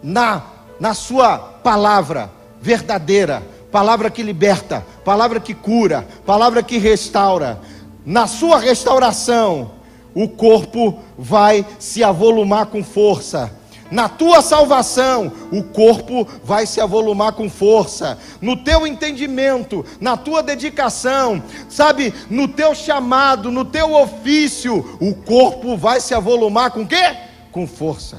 na, 0.00 0.44
na 0.78 0.94
sua 0.94 1.38
palavra 1.38 2.30
verdadeira, 2.62 3.42
palavra 3.70 4.10
que 4.10 4.22
liberta, 4.22 4.84
palavra 5.04 5.40
que 5.40 5.54
cura, 5.54 6.06
palavra 6.26 6.62
que 6.62 6.78
restaura. 6.78 7.60
Na 8.04 8.26
sua 8.26 8.58
restauração, 8.58 9.72
o 10.14 10.28
corpo 10.28 10.98
vai 11.16 11.64
se 11.78 12.02
avolumar 12.02 12.66
com 12.66 12.82
força. 12.82 13.58
na 13.90 14.08
tua 14.08 14.40
salvação, 14.40 15.32
o 15.50 15.64
corpo 15.64 16.26
vai 16.44 16.64
se 16.64 16.80
avolumar 16.80 17.32
com 17.32 17.50
força, 17.50 18.18
no 18.40 18.56
teu 18.56 18.86
entendimento, 18.86 19.84
na 20.00 20.16
tua 20.16 20.44
dedicação, 20.44 21.42
sabe, 21.68 22.14
no 22.30 22.46
teu 22.46 22.72
chamado, 22.72 23.50
no 23.50 23.64
teu 23.64 23.92
ofício, 23.92 24.96
o 25.00 25.12
corpo 25.12 25.76
vai 25.76 26.00
se 26.00 26.14
avolumar 26.14 26.70
com 26.70 26.86
quê? 26.86 27.16
Com 27.50 27.66
força. 27.66 28.18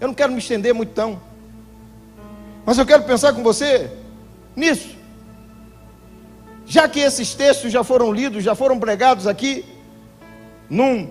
Eu 0.00 0.08
não 0.08 0.14
quero 0.14 0.32
me 0.32 0.38
estender 0.38 0.74
muito 0.74 0.92
tão, 0.92 1.20
mas 2.66 2.76
eu 2.76 2.84
quero 2.84 3.04
pensar 3.04 3.32
com 3.32 3.44
você 3.44 3.88
nisso. 4.56 4.96
Já 6.66 6.88
que 6.88 6.98
esses 6.98 7.32
textos 7.32 7.70
já 7.70 7.84
foram 7.84 8.12
lidos, 8.12 8.42
já 8.42 8.56
foram 8.56 8.76
pregados 8.80 9.28
aqui, 9.28 9.64
num, 10.68 11.08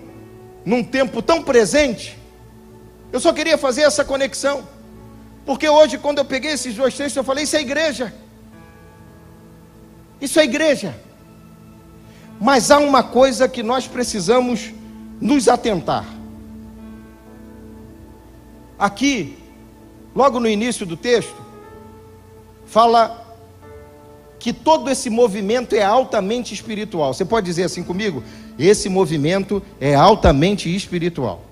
num 0.66 0.84
tempo 0.84 1.22
tão 1.22 1.42
presente, 1.42 2.18
eu 3.10 3.18
só 3.18 3.32
queria 3.32 3.56
fazer 3.56 3.82
essa 3.82 4.04
conexão. 4.04 4.68
Porque 5.46 5.66
hoje, 5.66 5.96
quando 5.96 6.18
eu 6.18 6.26
peguei 6.26 6.52
esses 6.52 6.74
dois 6.74 6.94
textos, 6.94 7.16
eu 7.16 7.24
falei: 7.24 7.44
Isso 7.44 7.56
é 7.56 7.60
igreja. 7.62 8.12
Isso 10.20 10.38
é 10.38 10.44
igreja. 10.44 10.94
Mas 12.38 12.70
há 12.70 12.78
uma 12.78 13.02
coisa 13.02 13.48
que 13.48 13.62
nós 13.62 13.86
precisamos 13.86 14.74
nos 15.18 15.48
atentar. 15.48 16.04
Aqui, 18.78 19.38
logo 20.14 20.38
no 20.38 20.48
início 20.48 20.84
do 20.84 20.98
texto, 20.98 21.45
fala 22.66 23.24
que 24.38 24.52
todo 24.52 24.90
esse 24.90 25.08
movimento 25.08 25.74
é 25.74 25.82
altamente 25.82 26.52
espiritual. 26.52 27.14
Você 27.14 27.24
pode 27.24 27.46
dizer 27.46 27.64
assim 27.64 27.82
comigo? 27.82 28.22
Esse 28.58 28.88
movimento 28.88 29.62
é 29.80 29.94
altamente 29.94 30.74
espiritual. 30.74 31.42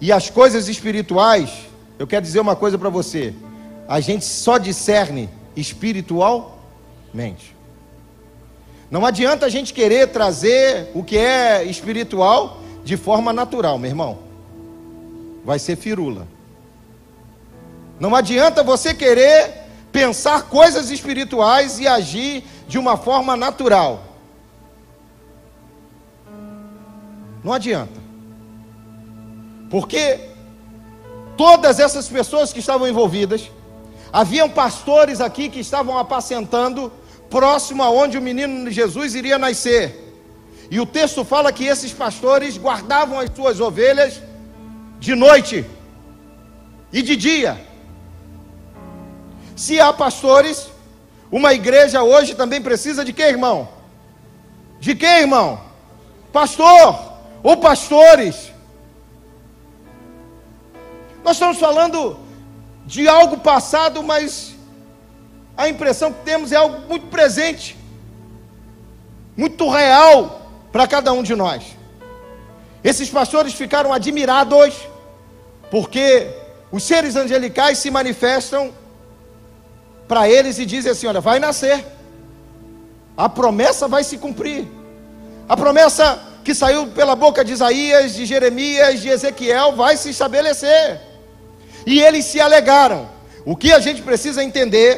E 0.00 0.10
as 0.10 0.30
coisas 0.30 0.68
espirituais, 0.68 1.50
eu 1.98 2.06
quero 2.06 2.22
dizer 2.22 2.40
uma 2.40 2.56
coisa 2.56 2.78
para 2.78 2.88
você: 2.88 3.34
a 3.88 4.00
gente 4.00 4.24
só 4.24 4.58
discerne 4.58 5.28
espiritualmente. 5.56 7.54
Não 8.90 9.06
adianta 9.06 9.46
a 9.46 9.48
gente 9.48 9.72
querer 9.72 10.08
trazer 10.08 10.90
o 10.94 11.04
que 11.04 11.16
é 11.16 11.64
espiritual 11.64 12.60
de 12.84 12.96
forma 12.96 13.32
natural, 13.32 13.78
meu 13.78 13.90
irmão. 13.90 14.18
Vai 15.44 15.58
ser 15.58 15.76
firula. 15.76 16.26
Não 18.00 18.16
adianta 18.16 18.62
você 18.62 18.94
querer 18.94 19.52
pensar 19.92 20.44
coisas 20.44 20.90
espirituais 20.90 21.78
e 21.78 21.86
agir 21.86 22.44
de 22.66 22.78
uma 22.78 22.96
forma 22.96 23.36
natural. 23.36 24.02
Não 27.44 27.52
adianta. 27.52 28.00
Porque 29.70 30.18
todas 31.36 31.78
essas 31.78 32.08
pessoas 32.08 32.52
que 32.52 32.60
estavam 32.60 32.88
envolvidas, 32.88 33.50
haviam 34.10 34.48
pastores 34.48 35.20
aqui 35.20 35.50
que 35.50 35.60
estavam 35.60 35.98
apacentando 35.98 36.90
próximo 37.28 37.82
aonde 37.82 38.16
o 38.16 38.22
menino 38.22 38.70
Jesus 38.70 39.14
iria 39.14 39.38
nascer. 39.38 40.08
E 40.70 40.80
o 40.80 40.86
texto 40.86 41.24
fala 41.24 41.52
que 41.52 41.64
esses 41.66 41.92
pastores 41.92 42.56
guardavam 42.56 43.20
as 43.20 43.30
suas 43.34 43.60
ovelhas 43.60 44.22
de 44.98 45.14
noite 45.14 45.66
e 46.92 47.02
de 47.02 47.16
dia. 47.16 47.69
Se 49.60 49.78
há 49.78 49.92
pastores, 49.92 50.68
uma 51.30 51.52
igreja 51.52 52.02
hoje 52.02 52.34
também 52.34 52.62
precisa 52.62 53.04
de 53.04 53.12
quê, 53.12 53.24
irmão? 53.24 53.68
De 54.78 54.94
quê, 54.94 55.20
irmão? 55.24 55.60
Pastor 56.32 56.98
ou 57.42 57.58
pastores 57.58 58.50
nós 61.22 61.36
estamos 61.36 61.58
falando 61.58 62.18
de 62.86 63.06
algo 63.06 63.36
passado, 63.36 64.02
mas 64.02 64.54
a 65.54 65.68
impressão 65.68 66.10
que 66.10 66.24
temos 66.24 66.52
é 66.52 66.56
algo 66.56 66.80
muito 66.88 67.08
presente, 67.08 67.76
muito 69.36 69.68
real 69.68 70.40
para 70.72 70.86
cada 70.86 71.12
um 71.12 71.22
de 71.22 71.36
nós. 71.36 71.76
Esses 72.82 73.10
pastores 73.10 73.52
ficaram 73.52 73.92
admirados, 73.92 74.74
porque 75.70 76.30
os 76.72 76.82
seres 76.82 77.14
angelicais 77.14 77.76
se 77.76 77.90
manifestam 77.90 78.79
para 80.10 80.28
eles 80.28 80.58
e 80.58 80.66
dizem 80.66 80.90
assim: 80.90 81.06
Olha, 81.06 81.20
vai 81.20 81.38
nascer, 81.38 81.86
a 83.16 83.28
promessa 83.28 83.86
vai 83.86 84.02
se 84.02 84.18
cumprir, 84.18 84.66
a 85.48 85.56
promessa 85.56 86.20
que 86.42 86.52
saiu 86.52 86.88
pela 86.88 87.14
boca 87.14 87.44
de 87.44 87.52
Isaías, 87.52 88.14
de 88.16 88.26
Jeremias, 88.26 89.00
de 89.00 89.08
Ezequiel, 89.08 89.76
vai 89.76 89.96
se 89.96 90.10
estabelecer. 90.10 91.00
E 91.86 92.00
eles 92.00 92.24
se 92.24 92.40
alegaram. 92.40 93.08
O 93.44 93.54
que 93.54 93.72
a 93.72 93.78
gente 93.78 94.02
precisa 94.02 94.42
entender 94.42 94.92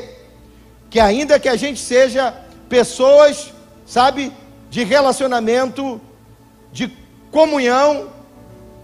que 0.88 0.98
ainda 0.98 1.38
que 1.38 1.48
a 1.48 1.57
gente 1.57 1.81
seja 1.81 2.35
pessoas, 2.68 3.53
sabe, 3.85 4.33
de 4.70 4.83
relacionamento, 4.83 6.01
de 6.72 6.90
comunhão, 7.31 8.09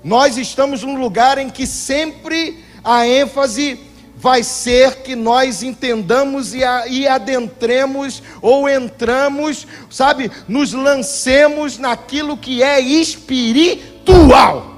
nós 0.05 0.37
estamos 0.37 0.83
num 0.83 1.01
lugar 1.01 1.39
em 1.39 1.49
que 1.49 1.67
sempre 1.67 2.63
a 2.85 3.07
ênfase 3.07 3.88
vai 4.19 4.43
ser 4.43 4.97
que 5.03 5.15
nós 5.15 5.63
entendamos 5.63 6.53
e, 6.53 7.07
adentremos 7.07 8.21
ou 8.43 8.69
entramos, 8.69 9.65
sabe, 9.89 10.31
nos 10.49 10.73
lancemos 10.73 11.79
naquilo 11.79 12.37
que 12.37 12.61
é 12.61 12.81
espiritual. 12.81 14.75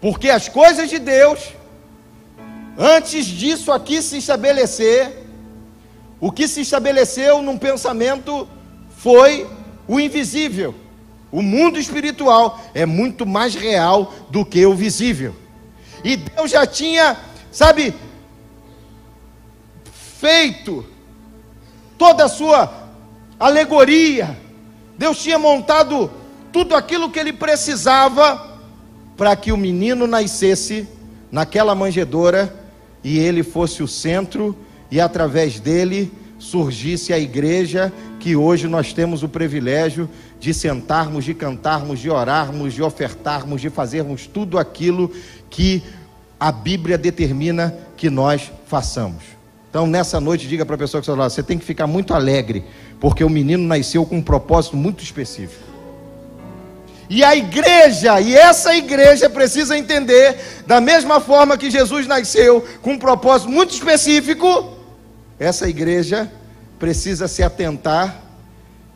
Porque 0.00 0.28
as 0.28 0.48
coisas 0.48 0.90
de 0.90 0.98
Deus, 0.98 1.52
antes 2.76 3.26
disso 3.26 3.70
aqui 3.70 4.02
se 4.02 4.18
estabelecer, 4.18 5.24
o 6.20 6.32
que 6.32 6.48
se 6.48 6.62
estabeleceu 6.62 7.40
num 7.42 7.56
pensamento 7.56 8.48
foi 8.96 9.48
o 9.86 10.00
invisível. 10.00 10.74
O 11.30 11.42
mundo 11.42 11.78
espiritual 11.78 12.60
é 12.74 12.86
muito 12.86 13.26
mais 13.26 13.54
real 13.54 14.12
do 14.30 14.44
que 14.44 14.64
o 14.64 14.74
visível. 14.74 15.34
E 16.04 16.16
Deus 16.16 16.50
já 16.50 16.66
tinha, 16.66 17.16
sabe, 17.50 17.94
feito 19.92 20.86
toda 21.98 22.24
a 22.24 22.28
sua 22.28 22.88
alegoria. 23.38 24.38
Deus 24.96 25.22
tinha 25.22 25.38
montado 25.38 26.10
tudo 26.52 26.74
aquilo 26.74 27.10
que 27.10 27.18
ele 27.18 27.32
precisava 27.32 28.58
para 29.16 29.34
que 29.36 29.52
o 29.52 29.56
menino 29.56 30.06
nascesse 30.06 30.88
naquela 31.30 31.74
manjedoura 31.74 32.54
e 33.02 33.18
ele 33.18 33.42
fosse 33.42 33.82
o 33.82 33.88
centro 33.88 34.56
e 34.90 35.00
através 35.00 35.60
dele 35.60 36.12
surgisse 36.38 37.12
a 37.12 37.18
igreja 37.18 37.92
que 38.20 38.36
hoje 38.36 38.66
nós 38.68 38.92
temos 38.92 39.22
o 39.22 39.28
privilégio 39.28 40.08
de 40.38 40.52
sentarmos, 40.52 41.24
de 41.24 41.34
cantarmos, 41.34 41.98
de 41.98 42.10
orarmos, 42.10 42.74
de 42.74 42.82
ofertarmos, 42.82 43.60
de 43.60 43.70
fazermos 43.70 44.26
tudo 44.26 44.58
aquilo 44.58 45.10
que 45.48 45.82
a 46.38 46.52
Bíblia 46.52 46.98
determina 46.98 47.74
que 47.96 48.10
nós 48.10 48.50
façamos. 48.66 49.24
Então, 49.70 49.86
nessa 49.86 50.20
noite, 50.20 50.46
diga 50.46 50.64
para 50.64 50.74
a 50.74 50.78
pessoa 50.78 51.00
que 51.00 51.08
está 51.08 51.20
lá: 51.20 51.28
você 51.28 51.42
tem 51.42 51.58
que 51.58 51.64
ficar 51.64 51.86
muito 51.86 52.14
alegre, 52.14 52.64
porque 53.00 53.24
o 53.24 53.30
menino 53.30 53.64
nasceu 53.64 54.04
com 54.04 54.16
um 54.16 54.22
propósito 54.22 54.76
muito 54.76 55.02
específico. 55.02 55.64
E 57.08 57.22
a 57.22 57.36
igreja, 57.36 58.20
e 58.20 58.34
essa 58.34 58.74
igreja 58.74 59.30
precisa 59.30 59.78
entender, 59.78 60.38
da 60.66 60.80
mesma 60.80 61.20
forma 61.20 61.56
que 61.56 61.70
Jesus 61.70 62.06
nasceu 62.06 62.66
com 62.82 62.92
um 62.92 62.98
propósito 62.98 63.50
muito 63.50 63.72
específico, 63.72 64.72
essa 65.38 65.68
igreja 65.68 66.30
precisa 66.78 67.28
se 67.28 67.42
atentar 67.42 68.22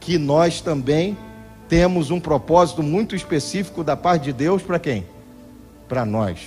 que 0.00 0.18
nós 0.18 0.60
também 0.60 1.16
temos 1.70 2.10
um 2.10 2.18
propósito 2.18 2.82
muito 2.82 3.14
específico 3.14 3.84
da 3.84 3.96
parte 3.96 4.24
de 4.24 4.32
Deus 4.32 4.60
para 4.60 4.80
quem? 4.80 5.06
Para 5.88 6.04
nós 6.04 6.40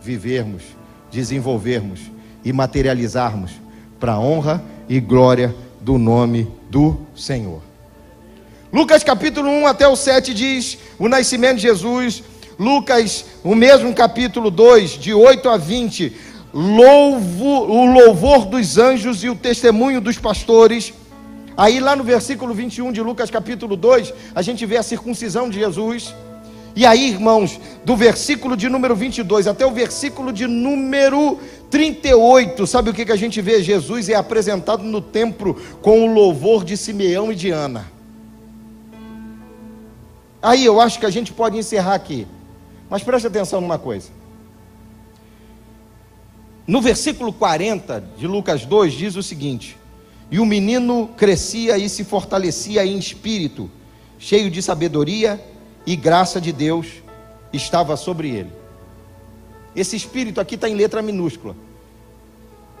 vivermos, 0.00 0.62
desenvolvermos 1.10 2.00
e 2.44 2.52
materializarmos 2.52 3.50
para 3.98 4.12
a 4.12 4.20
honra 4.20 4.62
e 4.88 5.00
glória 5.00 5.52
do 5.80 5.98
nome 5.98 6.46
do 6.70 7.00
Senhor. 7.16 7.62
Lucas 8.72 9.02
capítulo 9.02 9.48
1 9.48 9.66
até 9.66 9.88
o 9.88 9.96
7 9.96 10.32
diz 10.32 10.78
o 11.00 11.08
nascimento 11.08 11.56
de 11.56 11.62
Jesus. 11.62 12.22
Lucas, 12.56 13.24
o 13.42 13.56
mesmo 13.56 13.92
capítulo 13.92 14.52
2, 14.52 14.90
de 14.90 15.12
8 15.12 15.48
a 15.48 15.56
20, 15.56 16.16
louvo, 16.54 17.44
o 17.44 17.86
louvor 17.86 18.46
dos 18.46 18.78
anjos 18.78 19.24
e 19.24 19.28
o 19.28 19.34
testemunho 19.34 20.00
dos 20.00 20.16
pastores. 20.16 20.94
Aí 21.56 21.80
lá 21.80 21.94
no 21.94 22.04
versículo 22.04 22.54
21 22.54 22.92
de 22.92 23.00
Lucas 23.00 23.30
capítulo 23.30 23.76
2, 23.76 24.12
a 24.34 24.42
gente 24.42 24.64
vê 24.64 24.76
a 24.76 24.82
circuncisão 24.82 25.48
de 25.48 25.58
Jesus. 25.58 26.14
E 26.74 26.86
aí, 26.86 27.10
irmãos, 27.10 27.60
do 27.84 27.94
versículo 27.94 28.56
de 28.56 28.68
número 28.68 28.96
22 28.96 29.46
até 29.46 29.66
o 29.66 29.70
versículo 29.70 30.32
de 30.32 30.46
número 30.46 31.38
38, 31.70 32.66
sabe 32.66 32.90
o 32.90 32.94
que, 32.94 33.04
que 33.04 33.12
a 33.12 33.16
gente 33.16 33.40
vê? 33.42 33.62
Jesus 33.62 34.08
é 34.08 34.14
apresentado 34.14 34.82
no 34.82 35.00
templo 35.00 35.60
com 35.82 36.04
o 36.04 36.12
louvor 36.12 36.64
de 36.64 36.76
Simeão 36.76 37.30
e 37.30 37.34
de 37.34 37.50
Ana. 37.50 37.90
Aí 40.42 40.64
eu 40.64 40.80
acho 40.80 40.98
que 40.98 41.06
a 41.06 41.10
gente 41.10 41.32
pode 41.32 41.56
encerrar 41.56 41.94
aqui. 41.94 42.26
Mas 42.90 43.02
preste 43.02 43.26
atenção 43.26 43.60
numa 43.60 43.78
coisa. 43.78 44.10
No 46.66 46.80
versículo 46.80 47.32
40 47.32 48.02
de 48.16 48.26
Lucas 48.26 48.64
2 48.64 48.92
diz 48.92 49.16
o 49.16 49.22
seguinte: 49.22 49.78
E 50.32 50.40
o 50.40 50.46
menino 50.46 51.10
crescia 51.14 51.76
e 51.76 51.90
se 51.90 52.04
fortalecia 52.04 52.86
em 52.86 52.96
espírito, 52.96 53.70
cheio 54.18 54.50
de 54.50 54.62
sabedoria, 54.62 55.38
e 55.86 55.94
graça 55.94 56.40
de 56.40 56.50
Deus 56.50 56.86
estava 57.52 57.98
sobre 57.98 58.30
ele. 58.30 58.50
Esse 59.76 59.94
espírito 59.94 60.40
aqui 60.40 60.54
está 60.54 60.70
em 60.70 60.74
letra 60.74 61.02
minúscula. 61.02 61.54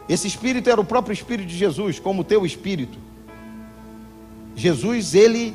Esse 0.08 0.26
espírito 0.26 0.70
era 0.70 0.80
o 0.80 0.84
próprio 0.84 1.12
espírito 1.12 1.46
de 1.46 1.58
Jesus, 1.58 2.00
como 2.00 2.22
o 2.22 2.24
teu 2.24 2.46
espírito. 2.46 2.98
Jesus, 4.56 5.14
ele 5.14 5.54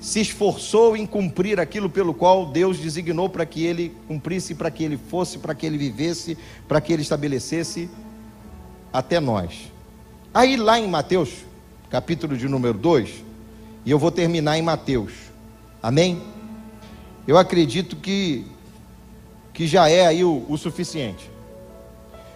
se 0.00 0.20
esforçou 0.20 0.96
em 0.96 1.06
cumprir 1.06 1.60
aquilo 1.60 1.88
pelo 1.88 2.12
qual 2.12 2.46
Deus 2.46 2.76
designou 2.78 3.28
para 3.28 3.46
que 3.46 3.64
ele 3.64 3.94
cumprisse, 4.08 4.52
para 4.52 4.68
que 4.68 4.82
ele 4.82 4.98
fosse, 5.08 5.38
para 5.38 5.54
que 5.54 5.64
ele 5.64 5.78
vivesse, 5.78 6.36
para 6.66 6.80
que 6.80 6.92
ele 6.92 7.02
estabelecesse 7.02 7.88
até 8.92 9.20
nós. 9.20 9.69
Aí 10.32 10.56
lá 10.56 10.78
em 10.78 10.86
Mateus, 10.86 11.30
capítulo 11.90 12.36
de 12.36 12.48
número 12.48 12.78
2, 12.78 13.24
e 13.84 13.90
eu 13.90 13.98
vou 13.98 14.12
terminar 14.12 14.56
em 14.56 14.62
Mateus. 14.62 15.12
Amém? 15.82 16.22
Eu 17.26 17.36
acredito 17.36 17.96
que 17.96 18.46
que 19.52 19.66
já 19.66 19.90
é 19.90 20.06
aí 20.06 20.24
o, 20.24 20.46
o 20.48 20.56
suficiente. 20.56 21.28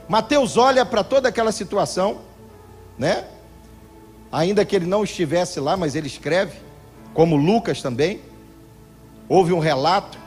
Mateus 0.09 0.57
olha 0.57 0.85
para 0.85 1.03
toda 1.05 1.29
aquela 1.29 1.53
situação, 1.53 2.21
né? 2.99 3.25
Ainda 4.31 4.65
que 4.65 4.75
ele 4.75 4.87
não 4.87 5.05
estivesse 5.05 5.61
lá, 5.61 5.77
mas 5.77 5.95
ele 5.95 6.09
escreve 6.09 6.59
como 7.15 7.37
Lucas 7.37 7.81
também, 7.81 8.21
houve 9.29 9.53
um 9.53 9.61
relato, 9.61 10.19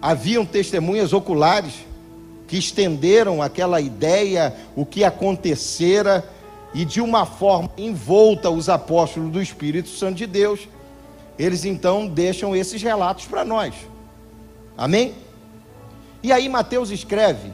haviam 0.00 0.44
testemunhas 0.44 1.14
oculares 1.14 1.72
que 2.46 2.58
estenderam 2.58 3.40
aquela 3.40 3.80
ideia, 3.80 4.54
o 4.76 4.84
que 4.84 5.02
acontecera, 5.02 6.22
e 6.74 6.84
de 6.84 7.00
uma 7.00 7.26
forma 7.26 7.70
envolta 7.76 8.50
os 8.50 8.68
apóstolos 8.68 9.30
do 9.30 9.42
Espírito 9.42 9.88
Santo 9.88 10.16
de 10.16 10.26
Deus, 10.26 10.68
eles 11.38 11.64
então 11.64 12.06
deixam 12.06 12.54
esses 12.54 12.82
relatos 12.82 13.26
para 13.26 13.44
nós. 13.44 13.74
Amém? 14.76 15.14
E 16.22 16.32
aí 16.32 16.48
Mateus 16.48 16.90
escreve, 16.90 17.52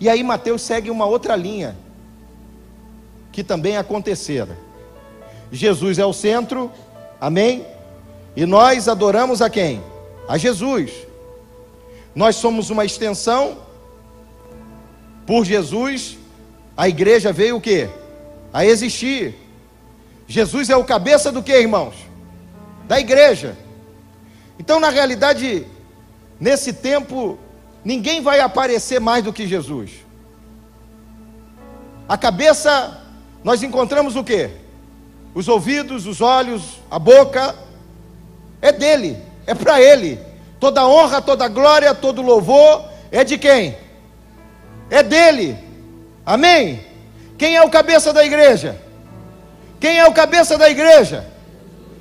e 0.00 0.08
aí 0.08 0.22
Mateus 0.22 0.62
segue 0.62 0.90
uma 0.90 1.06
outra 1.06 1.36
linha, 1.36 1.76
que 3.32 3.44
também 3.44 3.76
acontecera. 3.76 4.58
Jesus 5.52 5.98
é 5.98 6.04
o 6.04 6.12
centro, 6.12 6.70
Amém? 7.20 7.66
E 8.34 8.44
nós 8.44 8.88
adoramos 8.88 9.40
a 9.40 9.48
quem? 9.48 9.82
A 10.28 10.36
Jesus. 10.36 10.92
Nós 12.14 12.36
somos 12.36 12.70
uma 12.70 12.84
extensão. 12.84 13.58
Por 15.26 15.44
Jesus, 15.44 16.18
a 16.76 16.88
igreja 16.88 17.32
veio 17.32 17.56
o 17.56 17.60
quê? 17.60 17.88
A 18.52 18.64
existir. 18.64 19.34
Jesus 20.26 20.70
é 20.70 20.76
o 20.76 20.84
cabeça 20.84 21.30
do 21.30 21.42
que, 21.42 21.52
irmãos? 21.52 21.94
Da 22.86 22.98
igreja. 22.98 23.56
Então, 24.58 24.80
na 24.80 24.90
realidade, 24.90 25.66
nesse 26.40 26.72
tempo, 26.72 27.38
ninguém 27.84 28.20
vai 28.20 28.40
aparecer 28.40 29.00
mais 29.00 29.22
do 29.22 29.32
que 29.32 29.46
Jesus. 29.46 29.90
A 32.08 32.16
cabeça, 32.16 33.00
nós 33.44 33.62
encontramos 33.62 34.16
o 34.16 34.24
que? 34.24 34.50
os 35.36 35.48
ouvidos, 35.48 36.06
os 36.06 36.22
olhos, 36.22 36.80
a 36.90 36.98
boca, 36.98 37.54
é 38.62 38.72
dele, 38.72 39.18
é 39.46 39.54
para 39.54 39.78
ele. 39.78 40.18
Toda 40.58 40.88
honra, 40.88 41.20
toda 41.20 41.46
glória, 41.46 41.94
todo 41.94 42.22
louvor 42.22 42.88
é 43.12 43.22
de 43.22 43.36
quem? 43.36 43.76
É 44.88 45.02
dele. 45.02 45.54
Amém? 46.24 46.80
Quem 47.38 47.56
é 47.56 47.62
o 47.62 47.70
cabeça 47.70 48.12
da 48.12 48.24
igreja? 48.24 48.80
Quem 49.78 49.98
é 49.98 50.06
o 50.06 50.12
cabeça 50.12 50.56
da 50.56 50.70
igreja? 50.70 51.26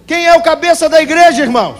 Quem 0.08 0.26
é 0.26 0.36
o 0.36 0.42
cabeça 0.42 0.88
da 0.88 1.02
igreja, 1.02 1.42
irmãos? 1.42 1.80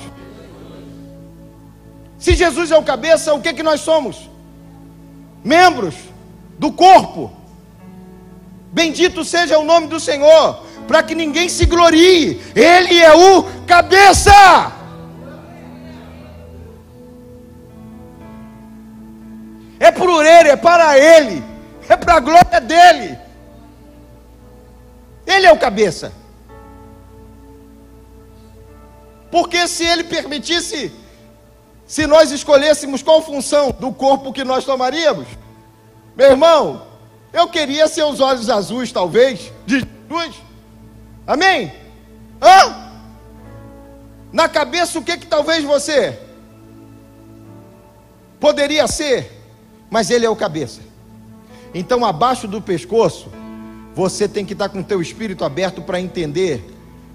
Se 2.18 2.34
Jesus 2.34 2.72
é 2.72 2.78
o 2.78 2.84
cabeça, 2.84 3.34
o 3.34 3.42
que 3.42 3.54
que 3.54 3.64
nós 3.64 3.82
somos? 3.82 4.30
Membros 5.44 5.96
do 6.58 6.72
corpo. 6.72 7.32
Bendito 8.72 9.24
seja 9.24 9.58
o 9.58 9.64
nome 9.64 9.88
do 9.88 10.00
Senhor 10.00 10.64
para 10.88 11.04
que 11.04 11.16
ninguém 11.16 11.48
se 11.48 11.66
glorie. 11.66 12.42
Ele 12.56 13.00
é 13.00 13.14
o 13.14 13.44
cabeça. 13.66 14.74
É 19.80 19.92
por 19.92 20.26
ele, 20.26 20.50
é 20.50 20.56
para 20.56 20.98
ele, 20.98 21.44
é 21.88 21.96
para 21.96 22.16
a 22.16 22.20
glória 22.20 22.62
dele. 22.62 23.25
Ele 25.26 25.46
é 25.46 25.52
o 25.52 25.58
cabeça. 25.58 26.12
Porque 29.32 29.68
se 29.68 29.84
ele 29.84 30.04
permitisse, 30.04 30.94
se 31.86 32.08
nós 32.08 32.32
escolhêssemos 32.32 33.04
qual 33.04 33.22
função 33.22 33.72
do 33.72 33.92
corpo 33.92 34.32
que 34.32 34.44
nós 34.44 34.64
tomaríamos, 34.64 35.28
meu 36.16 36.32
irmão, 36.32 36.88
eu 37.34 37.48
queria 37.50 37.88
ser 37.88 38.04
os 38.04 38.20
olhos 38.22 38.50
azuis, 38.50 38.92
talvez, 38.92 39.52
de 39.66 39.80
Jesus. 39.80 40.36
Amém? 41.28 41.74
Hã? 42.42 42.86
Na 44.32 44.48
cabeça, 44.48 44.98
o 45.00 45.04
que 45.04 45.18
que 45.18 45.28
talvez 45.28 45.64
você 45.64 46.20
poderia 48.40 48.88
ser, 48.88 49.32
mas 49.90 50.10
ele 50.10 50.26
é 50.26 50.30
o 50.30 50.36
cabeça. 50.36 50.82
Então, 51.74 52.06
abaixo 52.06 52.48
do 52.48 52.62
pescoço, 52.62 53.30
você 53.96 54.28
tem 54.28 54.46
que 54.46 54.52
estar 54.52 54.68
com 54.68 54.82
o 54.82 54.84
teu 54.84 55.02
espírito 55.02 55.46
aberto 55.46 55.82
para 55.82 56.02
entender 56.02 56.62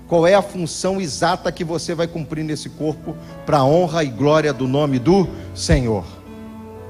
qual 0.09 0.27
é 0.27 0.35
a 0.35 0.41
função 0.41 0.99
exata 0.99 1.53
que 1.53 1.63
você 1.63 1.95
vai 1.95 2.09
cumprir 2.09 2.43
nesse 2.43 2.71
corpo 2.71 3.15
para 3.45 3.59
a 3.59 3.65
honra 3.65 4.03
e 4.03 4.09
glória 4.09 4.51
do 4.53 4.67
nome 4.67 4.99
do 4.99 5.29
Senhor. 5.55 6.05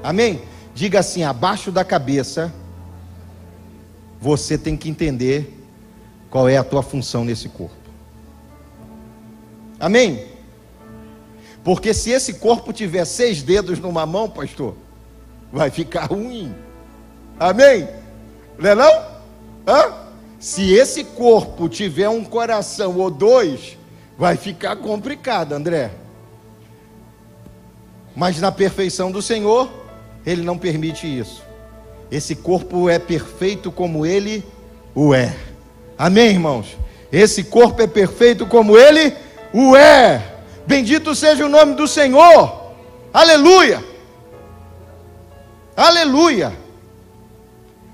Amém? 0.01 0.41
Diga 0.73 0.99
assim: 0.99 1.23
abaixo 1.23 1.73
da 1.73 1.83
cabeça, 1.83 2.53
você 4.19 4.57
tem 4.57 4.77
que 4.77 4.89
entender 4.89 5.57
qual 6.29 6.47
é 6.47 6.55
a 6.55 6.63
tua 6.63 6.81
função 6.81 7.25
nesse 7.25 7.49
corpo. 7.49 7.75
Amém? 9.77 10.25
Porque 11.65 11.93
se 11.93 12.11
esse 12.11 12.35
corpo 12.35 12.71
tiver 12.71 13.03
seis 13.03 13.43
dedos 13.43 13.77
numa 13.77 14.05
mão, 14.05 14.29
pastor, 14.29 14.73
vai 15.51 15.69
ficar 15.69 16.05
ruim. 16.05 16.55
Amém? 17.37 17.89
Não 18.57 18.69
é 18.69 18.73
não? 18.75 19.10
Hã? 19.67 19.93
Se 20.39 20.73
esse 20.73 21.03
corpo 21.03 21.69
tiver 21.69 22.09
um 22.09 22.23
coração 22.23 22.97
ou 22.97 23.11
dois, 23.11 23.77
vai 24.17 24.35
ficar 24.35 24.75
complicado, 24.75 25.53
André. 25.53 25.91
Mas 28.15 28.39
na 28.39 28.51
perfeição 28.51 29.11
do 29.11 29.21
Senhor, 29.21 29.69
Ele 30.25 30.41
não 30.41 30.57
permite 30.57 31.07
isso. 31.07 31.43
Esse 32.09 32.35
corpo 32.35 32.89
é 32.89 32.99
perfeito 32.99 33.71
como 33.71 34.05
Ele 34.05 34.43
o 34.95 35.13
é. 35.13 35.35
Amém, 35.97 36.29
irmãos? 36.29 36.77
Esse 37.11 37.43
corpo 37.43 37.81
é 37.81 37.87
perfeito 37.87 38.45
como 38.45 38.77
ele 38.77 39.13
o 39.53 39.75
é. 39.75 40.35
Bendito 40.65 41.13
seja 41.13 41.45
o 41.45 41.49
nome 41.49 41.75
do 41.75 41.87
Senhor. 41.87 42.71
Aleluia. 43.13 43.83
Aleluia. 45.75 46.53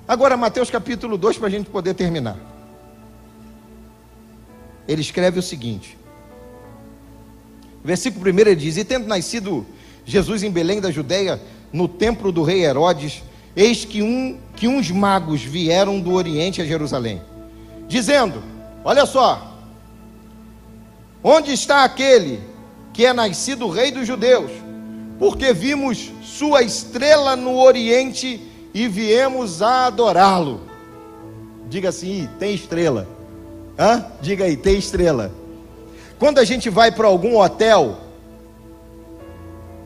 Agora, 0.08 0.38
Mateus 0.38 0.70
capítulo 0.70 1.18
2, 1.18 1.38
para 1.38 1.48
a 1.48 1.52
gente 1.52 1.70
poder 1.70 1.94
terminar. 1.94 2.38
Ele 4.88 5.02
escreve 5.02 5.40
o 5.40 5.44
seguinte: 5.44 5.98
versículo 7.84 8.32
1 8.32 8.40
ele 8.40 8.56
diz: 8.56 8.78
E 8.78 8.86
tendo 8.86 9.08
nascido 9.08 9.66
Jesus 10.06 10.44
em 10.44 10.52
Belém 10.52 10.80
da 10.80 10.92
Judéia, 10.92 11.42
no 11.74 11.88
templo 11.88 12.32
do 12.32 12.44
rei 12.44 12.64
Herodes, 12.64 13.22
eis 13.56 13.84
que, 13.84 14.02
um, 14.02 14.40
que 14.56 14.68
uns 14.68 14.90
magos 14.92 15.42
vieram 15.42 16.00
do 16.00 16.14
Oriente 16.14 16.62
a 16.62 16.66
Jerusalém 16.66 17.22
dizendo: 17.88 18.44
Olha 18.84 19.06
só, 19.06 19.58
onde 21.24 21.52
está 21.52 21.84
aquele 21.84 22.40
que 22.94 23.06
é 23.06 23.14
nascido 23.14 23.70
rei 23.70 23.92
dos 23.92 24.08
judeus? 24.08 24.52
Porque 25.18 25.52
vimos 25.52 26.12
sua 26.24 26.62
estrela 26.62 27.36
no 27.36 27.58
Oriente 27.58 28.47
e 28.74 28.88
viemos 28.88 29.62
a 29.62 29.88
adorá-lo. 29.88 30.62
Diga 31.70 31.90
assim, 31.90 32.30
tem 32.40 32.54
estrela. 32.54 33.08
Hã? 33.78 34.06
Diga 34.22 34.46
aí, 34.46 34.56
tem 34.56 34.78
estrela. 34.78 35.32
Quando 36.18 36.40
a 36.40 36.44
gente 36.44 36.70
vai 36.70 36.92
para 36.92 37.08
algum 37.08 37.40
hotel, 37.40 37.98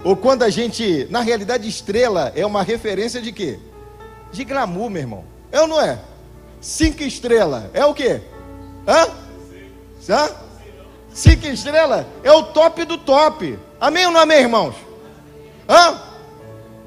ou 0.04 0.15
quando 0.15 0.44
a 0.44 0.50
gente, 0.50 1.08
na 1.10 1.22
realidade, 1.22 1.67
estrela 1.67 2.32
é 2.36 2.46
uma 2.46 2.63
referência 2.63 3.22
de 3.22 3.32
quê? 3.32 3.60
De 4.32 4.44
glamour, 4.44 4.89
meu 4.89 5.02
irmão. 5.02 5.24
É 5.52 5.62
ou 5.62 5.67
não 5.67 5.82
é? 5.82 6.00
Cinco 6.60 7.04
estrelas. 7.04 7.65
É 7.74 7.86
o 7.86 7.94
quê? 7.94 8.22
Hã? 8.88 9.08
Hã? 10.10 10.32
Cinco 11.13 11.46
estrelas 11.48 12.06
é 12.24 12.32
o 12.32 12.44
top 12.44 12.86
do 12.86 12.98
top. 12.98 13.60
Amém 13.80 14.06
ou 14.06 14.12
não 14.12 14.22
amém, 14.22 14.39
irmãos? 14.39 14.76
Hã? 15.67 16.11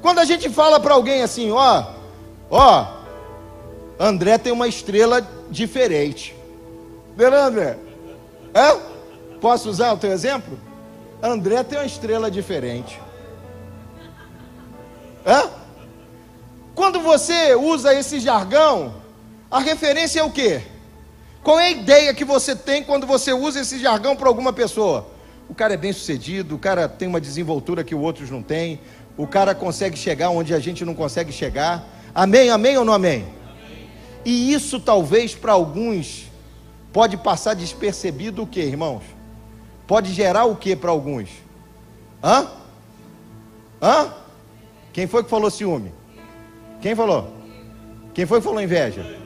Quando 0.05 0.19
a 0.19 0.23
gente 0.23 0.51
fala 0.51 0.79
para 0.79 0.93
alguém 0.93 1.23
assim, 1.23 1.49
ó, 1.49 1.83
ó, 2.47 2.85
André 3.99 4.37
tem 4.37 4.53
uma 4.53 4.67
estrela 4.67 5.27
diferente. 5.49 6.35
Entendeu, 7.15 7.41
André? 7.43 7.75
Hã? 8.53 8.77
Posso 9.41 9.67
usar 9.67 9.93
o 9.93 9.97
teu 9.97 10.11
exemplo? 10.11 10.59
André 11.23 11.63
tem 11.63 11.79
uma 11.79 11.87
estrela 11.87 12.29
diferente. 12.29 13.01
Hã? 15.25 15.49
Quando 16.75 16.99
você 16.99 17.55
usa 17.55 17.91
esse 17.91 18.19
jargão, 18.19 18.93
a 19.49 19.59
referência 19.59 20.19
é 20.19 20.23
o 20.23 20.29
quê? 20.29 20.61
Qual 21.41 21.59
é 21.59 21.65
a 21.65 21.71
ideia 21.71 22.13
que 22.13 22.23
você 22.23 22.55
tem 22.55 22.83
quando 22.83 23.07
você 23.07 23.33
usa 23.33 23.61
esse 23.61 23.79
jargão 23.79 24.15
para 24.15 24.27
alguma 24.27 24.53
pessoa? 24.53 25.07
O 25.49 25.55
cara 25.55 25.73
é 25.73 25.77
bem 25.77 25.93
sucedido, 25.93 26.53
o 26.53 26.59
cara 26.59 26.87
tem 26.87 27.07
uma 27.07 27.21
desenvoltura 27.21 27.83
que 27.83 27.95
os 27.95 28.01
outros 28.01 28.29
não 28.29 28.43
têm, 28.43 28.79
o 29.17 29.25
cara 29.25 29.55
consegue 29.55 29.97
chegar 29.97 30.29
onde 30.29 30.53
a 30.53 30.59
gente 30.59 30.83
não 30.83 30.93
consegue 30.93 31.31
chegar. 31.31 31.87
Amém, 32.13 32.49
amém 32.49 32.77
ou 32.77 32.85
não 32.85 32.93
amém? 32.93 33.23
amém. 33.23 33.89
E 34.25 34.53
isso 34.53 34.79
talvez 34.79 35.33
para 35.33 35.53
alguns 35.53 36.25
pode 36.91 37.17
passar 37.17 37.53
despercebido 37.53 38.43
o 38.43 38.47
que, 38.47 38.59
irmãos? 38.59 39.03
Pode 39.87 40.13
gerar 40.13 40.45
o 40.45 40.55
que 40.55 40.75
para 40.75 40.91
alguns? 40.91 41.29
Hã? 42.23 42.47
Hã? 43.81 44.13
Quem 44.91 45.07
foi 45.07 45.23
que 45.23 45.29
falou 45.29 45.51
ciúme? 45.51 45.93
Quem 46.81 46.95
falou? 46.95 47.33
Quem 48.13 48.25
foi 48.25 48.39
que 48.39 48.45
falou 48.45 48.61
inveja? 48.61 49.19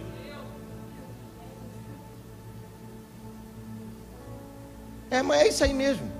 É, 5.11 5.21
mas 5.23 5.41
é 5.41 5.47
isso 5.47 5.63
aí 5.63 5.73
mesmo. 5.73 6.11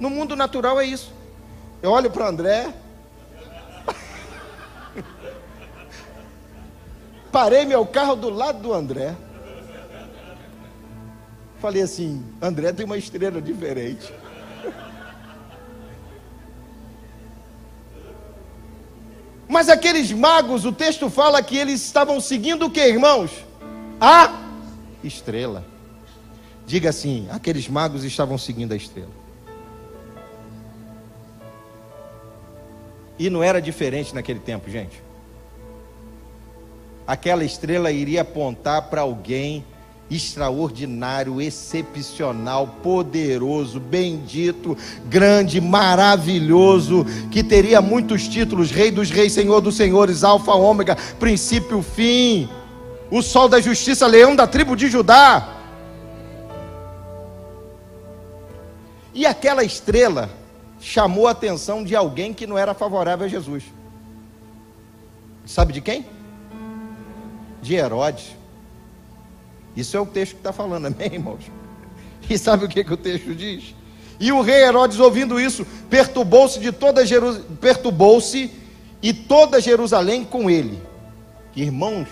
No 0.00 0.10
mundo 0.10 0.34
natural 0.34 0.80
é 0.80 0.84
isso. 0.84 1.12
Eu 1.82 1.90
olho 1.90 2.10
para 2.10 2.28
André. 2.28 2.72
Parei 7.36 7.66
meu 7.66 7.84
carro 7.84 8.16
do 8.16 8.30
lado 8.30 8.60
do 8.60 8.72
André. 8.72 9.14
Falei 11.60 11.82
assim: 11.82 12.24
André 12.40 12.72
tem 12.72 12.86
uma 12.86 12.96
estrela 12.96 13.42
diferente. 13.42 14.10
Mas 19.46 19.68
aqueles 19.68 20.10
magos, 20.12 20.64
o 20.64 20.72
texto 20.72 21.10
fala 21.10 21.42
que 21.42 21.58
eles 21.58 21.82
estavam 21.82 22.22
seguindo 22.22 22.64
o 22.64 22.70
que, 22.70 22.80
irmãos? 22.80 23.30
A 24.00 24.32
estrela. 25.04 25.62
Diga 26.64 26.88
assim: 26.88 27.28
aqueles 27.30 27.68
magos 27.68 28.02
estavam 28.02 28.38
seguindo 28.38 28.72
a 28.72 28.76
estrela. 28.76 29.12
E 33.18 33.28
não 33.28 33.42
era 33.42 33.60
diferente 33.60 34.14
naquele 34.14 34.40
tempo, 34.40 34.70
gente. 34.70 35.04
Aquela 37.06 37.44
estrela 37.44 37.92
iria 37.92 38.22
apontar 38.22 38.82
para 38.82 39.02
alguém 39.02 39.64
extraordinário, 40.10 41.40
excepcional, 41.40 42.66
poderoso, 42.82 43.80
bendito, 43.80 44.76
grande, 45.06 45.60
maravilhoso, 45.60 47.04
que 47.30 47.42
teria 47.42 47.80
muitos 47.80 48.28
títulos: 48.28 48.70
Rei 48.70 48.90
dos 48.90 49.10
Reis, 49.10 49.32
Senhor 49.32 49.60
dos 49.60 49.76
Senhores, 49.76 50.24
Alfa, 50.24 50.52
Ômega, 50.52 50.96
princípio, 51.18 51.82
fim, 51.82 52.48
o 53.10 53.22
sol 53.22 53.48
da 53.48 53.60
justiça, 53.60 54.06
leão 54.06 54.34
da 54.34 54.46
tribo 54.46 54.76
de 54.76 54.88
Judá. 54.88 55.52
E 59.14 59.24
aquela 59.24 59.64
estrela 59.64 60.28
chamou 60.80 61.26
a 61.26 61.30
atenção 61.30 61.82
de 61.82 61.96
alguém 61.96 62.34
que 62.34 62.46
não 62.46 62.58
era 62.58 62.74
favorável 62.74 63.26
a 63.26 63.28
Jesus. 63.28 63.64
Sabe 65.46 65.72
de 65.72 65.80
quem? 65.80 66.15
De 67.66 67.74
Herodes. 67.74 68.36
Isso 69.76 69.96
é 69.96 70.00
o 70.00 70.06
texto 70.06 70.32
que 70.32 70.38
está 70.38 70.52
falando, 70.52 70.86
amém, 70.88 71.14
irmãos? 71.14 71.44
E 72.28 72.38
sabe 72.38 72.64
o 72.64 72.68
que, 72.68 72.82
que 72.82 72.92
o 72.92 72.96
texto 72.96 73.34
diz? 73.34 73.74
E 74.18 74.32
o 74.32 74.40
rei 74.40 74.62
Herodes, 74.62 74.98
ouvindo 74.98 75.38
isso, 75.38 75.66
perturbou-se 75.90 76.58
de 76.58 76.72
toda 76.72 77.04
Jeru... 77.04 77.40
perturbou-se 77.60 78.50
e 79.02 79.12
toda 79.12 79.60
Jerusalém 79.60 80.24
com 80.24 80.48
ele. 80.48 80.80
Irmãos, 81.54 82.08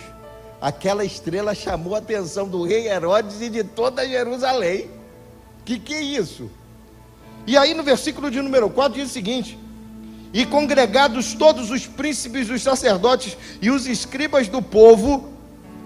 aquela 0.61 1.05
estrela 1.05 1.55
chamou 1.55 1.95
a 1.95 1.99
atenção 1.99 2.47
do 2.47 2.63
rei 2.65 2.89
Herodes 2.89 3.41
e 3.41 3.49
de 3.49 3.65
toda 3.65 4.07
Jerusalém. 4.07 4.91
Que 5.65 5.79
que 5.79 5.95
é 5.95 6.03
isso? 6.03 6.51
E 7.47 7.57
aí 7.57 7.75
no 7.75 7.83
versículo 7.83 8.31
de 8.31 8.41
número 8.43 8.69
4 8.69 8.99
diz 8.99 9.11
o 9.11 9.13
seguinte: 9.13 9.59
E 10.33 10.45
congregados 10.45 11.35
todos 11.35 11.71
os 11.71 11.87
príncipes 11.87 12.49
dos 12.49 12.63
sacerdotes 12.63 13.37
e 13.63 13.71
os 13.71 13.87
escribas 13.87 14.49
do 14.49 14.61
povo, 14.61 15.34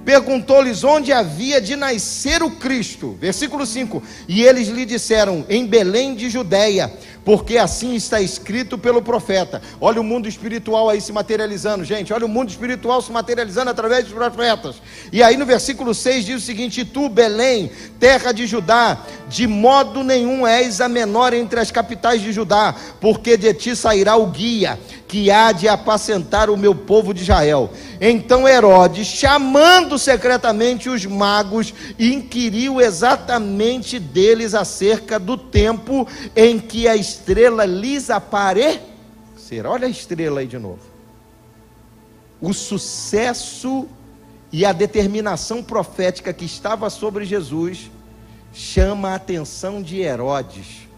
perguntou-lhes 0.08 0.84
onde 0.84 1.12
havia 1.12 1.60
de 1.60 1.76
nascer 1.76 2.42
o 2.42 2.50
Cristo. 2.52 3.14
Versículo 3.20 3.66
5: 3.66 4.02
E 4.26 4.42
eles 4.42 4.68
lhe 4.68 4.86
disseram: 4.86 5.44
Em 5.50 5.66
Belém 5.66 6.14
de 6.14 6.30
Judéia, 6.30 6.90
porque 7.26 7.58
assim 7.58 7.94
está 7.94 8.18
escrito 8.18 8.78
pelo 8.78 9.02
profeta. 9.02 9.60
Olha 9.78 10.00
o 10.00 10.04
mundo 10.04 10.26
espiritual 10.26 10.88
aí 10.88 10.98
se 10.98 11.12
materializando, 11.12 11.84
gente. 11.84 12.10
Olha 12.10 12.24
o 12.24 12.28
mundo 12.28 12.48
espiritual 12.48 13.02
se 13.02 13.12
materializando 13.12 13.70
através 13.70 14.04
dos 14.04 14.14
profetas. 14.14 14.76
E 15.12 15.22
aí 15.22 15.36
no 15.36 15.44
versículo 15.44 15.92
6 15.92 16.24
diz 16.24 16.42
o 16.42 16.46
seguinte: 16.46 16.86
Tu, 16.86 17.06
Belém, 17.10 17.70
terra 18.00 18.32
de 18.32 18.46
Judá, 18.46 18.96
de 19.28 19.46
modo 19.46 20.02
nenhum 20.02 20.46
és 20.46 20.80
a 20.80 20.88
menor 20.88 21.34
entre 21.34 21.60
as 21.60 21.70
capitais 21.70 22.22
de 22.22 22.32
Judá, 22.32 22.74
porque 22.98 23.36
de 23.36 23.52
ti 23.52 23.76
sairá 23.76 24.16
o 24.16 24.28
guia 24.28 24.78
que 25.08 25.30
há 25.30 25.52
de 25.52 25.66
apacentar 25.66 26.50
o 26.50 26.56
meu 26.56 26.74
povo 26.74 27.14
de 27.14 27.22
Israel. 27.22 27.70
Então 28.00 28.46
Herodes, 28.46 29.06
chamando 29.06 29.98
secretamente 29.98 30.88
os 30.88 31.04
magos, 31.04 31.74
inquiriu 31.98 32.80
exatamente 32.80 33.98
deles 33.98 34.54
acerca 34.54 35.18
do 35.18 35.36
tempo 35.36 36.06
em 36.36 36.58
que 36.58 36.86
a 36.86 36.94
estrela 36.94 37.64
lhes 37.64 38.08
aparecer. 38.08 38.80
Olha 39.64 39.86
a 39.86 39.90
estrela 39.90 40.40
aí 40.40 40.46
de 40.46 40.58
novo. 40.58 40.80
O 42.40 42.52
sucesso 42.52 43.88
e 44.52 44.64
a 44.64 44.72
determinação 44.72 45.62
profética 45.62 46.32
que 46.32 46.44
estava 46.44 46.88
sobre 46.90 47.24
Jesus 47.24 47.90
chama 48.52 49.10
a 49.10 49.14
atenção 49.16 49.82
de 49.82 50.00
Herodes. 50.00 50.88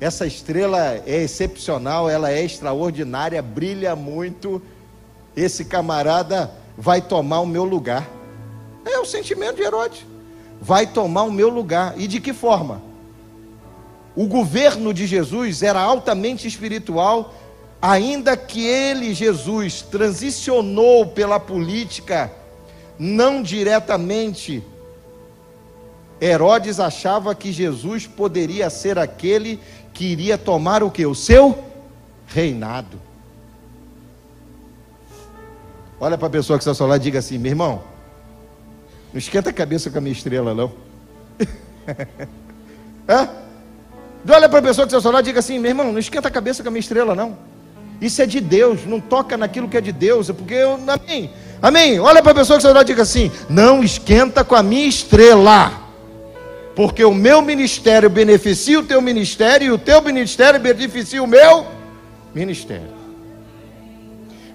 Essa 0.00 0.26
estrela 0.26 1.02
é 1.06 1.22
excepcional, 1.24 2.08
ela 2.08 2.30
é 2.30 2.44
extraordinária, 2.44 3.42
brilha 3.42 3.96
muito. 3.96 4.62
Esse 5.38 5.64
camarada 5.64 6.50
vai 6.76 7.00
tomar 7.00 7.38
o 7.38 7.46
meu 7.46 7.62
lugar. 7.62 8.10
É 8.84 8.98
o 8.98 9.04
sentimento 9.04 9.54
de 9.54 9.62
Herodes. 9.62 10.04
Vai 10.60 10.84
tomar 10.84 11.22
o 11.22 11.30
meu 11.30 11.48
lugar. 11.48 11.94
E 11.96 12.08
de 12.08 12.20
que 12.20 12.32
forma? 12.32 12.82
O 14.16 14.26
governo 14.26 14.92
de 14.92 15.06
Jesus 15.06 15.62
era 15.62 15.80
altamente 15.80 16.48
espiritual, 16.48 17.32
ainda 17.80 18.36
que 18.36 18.66
ele, 18.66 19.14
Jesus, 19.14 19.80
transicionou 19.80 21.06
pela 21.06 21.38
política, 21.38 22.32
não 22.98 23.40
diretamente. 23.40 24.60
Herodes 26.20 26.80
achava 26.80 27.32
que 27.32 27.52
Jesus 27.52 28.08
poderia 28.08 28.68
ser 28.70 28.98
aquele 28.98 29.60
que 29.94 30.06
iria 30.06 30.36
tomar 30.36 30.82
o 30.82 30.90
que? 30.90 31.06
O 31.06 31.14
seu 31.14 31.56
reinado. 32.26 33.07
Olha 36.00 36.16
para 36.16 36.28
a 36.28 36.30
pessoa 36.30 36.58
que 36.58 36.62
está 36.62 36.70
ao 36.70 36.74
seu 36.74 36.94
e 36.94 36.98
diga 36.98 37.18
assim: 37.18 37.38
meu 37.38 37.50
irmão, 37.50 37.82
não 39.12 39.18
esquenta 39.18 39.50
a 39.50 39.52
cabeça 39.52 39.90
com 39.90 39.98
a 39.98 40.00
minha 40.00 40.12
estrela, 40.12 40.54
não. 40.54 40.72
Olha 44.28 44.48
para 44.48 44.58
a 44.58 44.62
pessoa 44.62 44.86
que 44.86 44.94
está 44.94 44.96
ao 44.96 45.12
seu 45.12 45.20
e 45.20 45.22
diga 45.22 45.40
assim: 45.40 45.58
meu 45.58 45.70
irmão, 45.70 45.92
não 45.92 45.98
esquenta 45.98 46.28
a 46.28 46.30
cabeça 46.30 46.62
com 46.62 46.68
a 46.68 46.72
minha 46.72 46.80
estrela, 46.80 47.14
não. 47.14 47.36
Isso 48.00 48.22
é 48.22 48.26
de 48.26 48.40
Deus, 48.40 48.86
não 48.86 49.00
toca 49.00 49.36
naquilo 49.36 49.68
que 49.68 49.76
é 49.76 49.80
de 49.80 49.92
Deus, 49.92 50.30
é 50.30 50.32
porque 50.32 50.54
eu. 50.54 50.78
Amém. 50.86 51.30
Amém. 51.60 51.98
Olha 51.98 52.22
para 52.22 52.32
a 52.32 52.34
pessoa 52.36 52.58
que 52.58 52.64
está 52.64 52.78
ao 52.78 52.82
e 52.82 52.86
diga 52.86 53.02
assim: 53.02 53.32
não 53.48 53.82
esquenta 53.82 54.44
com 54.44 54.54
a 54.54 54.62
minha 54.62 54.86
estrela 54.86 55.88
porque 56.78 57.04
o 57.04 57.12
meu 57.12 57.42
ministério 57.42 58.08
beneficia 58.08 58.78
o 58.78 58.84
teu 58.84 59.02
ministério 59.02 59.66
e 59.66 59.70
o 59.72 59.78
teu 59.78 60.00
ministério 60.00 60.60
beneficia 60.60 61.20
o 61.20 61.26
meu 61.26 61.66
ministério. 62.32 62.97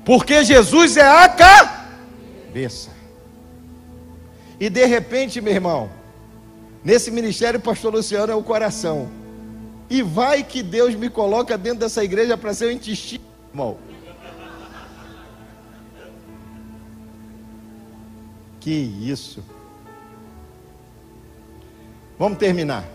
Porque 0.05 0.43
Jesus 0.43 0.97
é 0.97 1.01
a 1.01 1.29
cabeça. 1.29 2.89
E 4.59 4.69
de 4.69 4.85
repente, 4.85 5.41
meu 5.41 5.53
irmão, 5.53 5.89
nesse 6.83 7.09
ministério, 7.09 7.59
o 7.59 7.63
pastor 7.63 7.93
Luciano 7.93 8.31
é 8.31 8.35
o 8.35 8.43
coração. 8.43 9.09
E 9.89 10.01
vai 10.01 10.43
que 10.43 10.63
Deus 10.63 10.95
me 10.95 11.09
coloca 11.09 11.57
dentro 11.57 11.79
dessa 11.79 12.03
igreja 12.03 12.37
para 12.37 12.53
ser 12.53 12.65
o 12.65 12.71
intestino, 12.71 13.23
irmão. 13.51 13.77
Que 18.59 18.71
isso. 18.71 19.43
Vamos 22.17 22.37
terminar. 22.37 22.85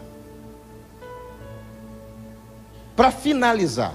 Para 2.96 3.10
finalizar, 3.10 3.94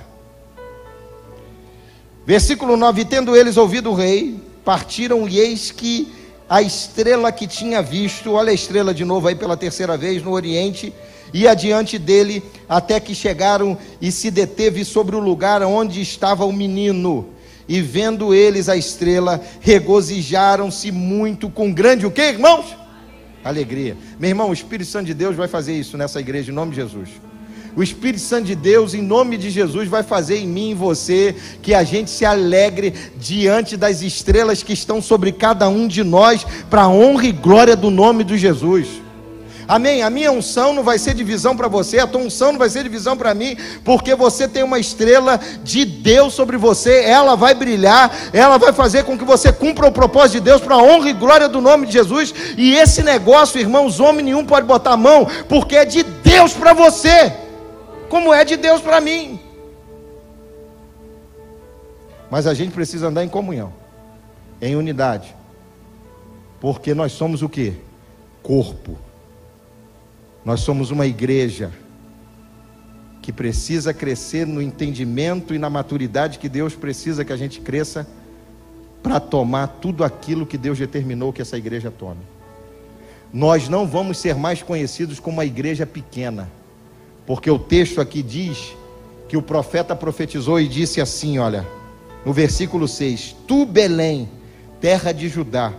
Versículo 2.26 2.78
9: 2.78 3.06
Tendo 3.06 3.36
eles 3.36 3.58
ouvido 3.58 3.92
o 3.92 3.94
rei, 3.94 4.40
partiram 4.64 5.28
e 5.28 5.40
eis 5.40 5.72
que 5.72 6.12
a 6.50 6.62
estrela 6.62 7.32
que 7.32 7.48
tinha 7.48 7.82
visto, 7.82 8.34
olha 8.34 8.52
a 8.52 8.54
estrela 8.54 8.94
de 8.94 9.04
novo 9.04 9.28
aí 9.28 9.36
pela 9.36 9.58
terceira 9.58 9.98
vez 9.98 10.24
no 10.24 10.32
Oriente, 10.32 10.94
e 11.34 11.48
adiante 11.48 11.98
dele, 11.98 12.44
até 12.70 13.00
que 13.00 13.16
chegaram 13.16 13.78
e 14.00 14.12
se 14.12 14.30
deteve 14.30 14.86
sobre 14.86 15.16
o 15.16 15.20
lugar 15.20 15.64
onde 15.64 16.00
estava 16.02 16.46
o 16.46 16.54
menino. 16.54 17.30
E 17.68 17.82
vendo 17.82 18.34
eles 18.34 18.70
a 18.70 18.78
estrela, 18.78 19.42
regozijaram-se 19.62 20.92
muito 20.92 21.50
com 21.50 21.74
grande 21.74 22.06
o 22.06 22.12
que, 22.12 22.22
irmãos? 22.22 22.66
Alegria. 23.44 23.98
Meu 24.20 24.30
irmão, 24.30 24.50
o 24.50 24.54
Espírito 24.54 24.90
Santo 24.90 25.08
de 25.08 25.14
Deus 25.14 25.36
vai 25.36 25.48
fazer 25.48 25.74
isso 25.74 25.98
nessa 25.98 26.20
igreja 26.20 26.52
em 26.52 26.56
nome 26.56 26.72
de 26.72 26.78
Jesus. 26.78 27.10
O 27.76 27.82
Espírito 27.82 28.22
Santo 28.22 28.46
de 28.46 28.56
Deus, 28.56 28.94
em 28.94 29.02
nome 29.02 29.36
de 29.36 29.50
Jesus, 29.50 29.88
vai 29.88 30.04
fazer 30.04 30.38
em 30.38 30.48
mim 30.48 30.72
e 30.72 30.76
você 30.76 31.36
que 31.62 31.74
a 31.74 31.84
gente 31.84 32.12
se 32.12 32.24
alegre 32.24 32.94
diante 33.18 33.76
das 33.76 34.04
estrelas 34.04 34.62
que 34.62 34.74
estão 34.74 35.02
sobre 35.02 35.32
cada 35.32 35.68
um 35.68 35.88
de 35.88 36.04
nós, 36.04 36.46
para 36.70 36.84
a 36.84 36.90
honra 36.90 37.26
e 37.26 37.32
glória 37.32 37.76
do 37.76 37.90
nome 37.90 38.24
de 38.24 38.38
Jesus. 38.38 38.88
Amém? 39.68 40.04
A 40.04 40.10
minha 40.10 40.32
unção 40.32 40.74
não 40.74 40.84
vai 40.84 41.00
ser 41.00 41.16
divisão 41.16 41.56
para 41.56 41.68
você, 41.68 41.98
a 41.98 42.06
tua 42.06 42.22
unção 42.22 42.52
não 42.52 42.60
vai 42.60 42.70
ser 42.70 42.84
divisão 42.84 43.16
para 43.16 43.34
mim, 43.34 43.58
porque 43.84 44.14
você 44.14 44.48
tem 44.48 44.62
uma 44.62 44.78
estrela 44.78 45.40
de 45.64 45.86
Deus 45.86 46.34
sobre 46.34 46.58
você, 46.58 47.04
ela 47.04 47.36
vai 47.36 47.56
brilhar, 47.56 48.12
ela 48.34 48.58
vai 48.58 48.74
fazer 48.74 49.04
com 49.04 49.18
que 49.18 49.24
você 49.24 49.52
cumpra 49.52 49.88
o 49.88 49.92
propósito 49.92 50.34
de 50.34 50.42
Deus 50.42 50.62
para 50.62 50.76
a 50.76 50.84
honra 50.84 51.10
e 51.10 51.14
glória 51.14 51.48
do 51.48 51.62
nome 51.62 51.88
de 51.88 51.94
Jesus. 51.94 52.34
E 52.58 52.76
esse 52.76 53.02
negócio, 53.02 53.60
irmãos, 53.60 54.00
homem 54.00 54.26
nenhum 54.26 54.46
pode 54.46 54.68
botar 54.68 54.92
a 54.92 54.98
mão, 54.98 55.28
porque 55.48 55.78
é 55.78 55.86
de 55.86 56.04
Deus 56.04 56.54
para 56.54 56.74
você, 56.74 57.43
como 58.14 58.32
é 58.32 58.46
de 58.46 58.56
Deus 58.56 58.80
para 58.80 59.02
mim. 59.02 59.40
Mas 62.30 62.46
a 62.46 62.54
gente 62.54 62.72
precisa 62.72 63.08
andar 63.08 63.24
em 63.24 63.28
comunhão, 63.28 63.74
em 64.62 64.76
unidade, 64.76 65.36
porque 66.62 66.94
nós 66.94 67.12
somos 67.12 67.42
o 67.42 67.50
que? 67.50 67.74
Corpo. 68.44 69.00
Nós 70.46 70.60
somos 70.60 70.92
uma 70.92 71.08
igreja 71.08 71.72
que 73.20 73.34
precisa 73.34 73.92
crescer 73.96 74.46
no 74.46 74.62
entendimento 74.62 75.52
e 75.56 75.58
na 75.58 75.72
maturidade 75.72 76.38
que 76.38 76.48
Deus 76.48 76.76
precisa 76.76 77.26
que 77.26 77.34
a 77.34 77.38
gente 77.38 77.62
cresça 77.62 78.06
para 79.02 79.20
tomar 79.20 79.66
tudo 79.82 80.04
aquilo 80.04 80.46
que 80.46 80.58
Deus 80.58 80.78
determinou 80.78 81.34
que 81.34 81.42
essa 81.42 81.58
igreja 81.58 81.90
tome. 81.90 82.22
Nós 83.34 83.68
não 83.68 83.88
vamos 83.88 84.20
ser 84.20 84.36
mais 84.36 84.62
conhecidos 84.62 85.20
como 85.20 85.38
uma 85.38 85.46
igreja 85.46 85.88
pequena, 85.88 86.48
porque 87.26 87.50
o 87.50 87.60
texto 87.60 88.02
aqui 88.02 88.22
diz 88.22 88.76
que 89.28 89.38
o 89.38 89.42
profeta 89.42 89.96
profetizou 89.96 90.60
e 90.60 90.68
disse 90.68 91.00
assim: 91.02 91.40
olha, 91.40 91.68
no 92.26 92.34
versículo 92.34 92.88
6: 92.88 93.36
Tu, 93.48 93.66
Belém, 93.66 94.30
terra 94.82 95.12
de 95.12 95.28
Judá, 95.30 95.74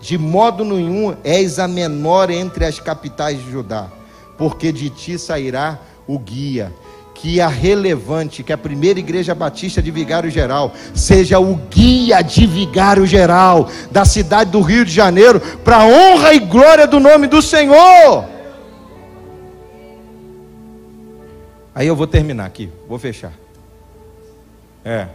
de 0.00 0.16
modo 0.16 0.64
nenhum 0.64 1.16
és 1.24 1.58
a 1.58 1.68
menor 1.68 2.30
entre 2.30 2.64
as 2.64 2.78
capitais 2.78 3.38
de 3.38 3.50
Judá 3.50 3.90
porque 4.38 4.70
de 4.70 4.88
ti 4.88 5.18
sairá 5.18 5.78
o 6.06 6.18
guia. 6.18 6.72
Que 7.12 7.40
a 7.40 7.48
relevante, 7.48 8.44
que 8.44 8.52
a 8.52 8.56
primeira 8.56 9.00
igreja 9.00 9.34
batista 9.34 9.82
de 9.82 9.90
Vigário 9.90 10.30
Geral 10.30 10.72
seja 10.94 11.40
o 11.40 11.56
guia 11.68 12.22
de 12.22 12.46
Vigário 12.46 13.04
Geral 13.04 13.68
da 13.90 14.04
cidade 14.04 14.52
do 14.52 14.60
Rio 14.60 14.84
de 14.84 14.92
Janeiro, 14.92 15.40
para 15.64 15.84
honra 15.84 16.32
e 16.32 16.38
glória 16.38 16.86
do 16.86 17.00
nome 17.00 17.26
do 17.26 17.42
Senhor. 17.42 18.24
Aí 21.78 21.86
eu 21.86 21.94
vou 21.94 22.08
terminar 22.08 22.44
aqui, 22.44 22.72
vou 22.88 22.98
fechar. 22.98 23.32
É, 24.84 25.06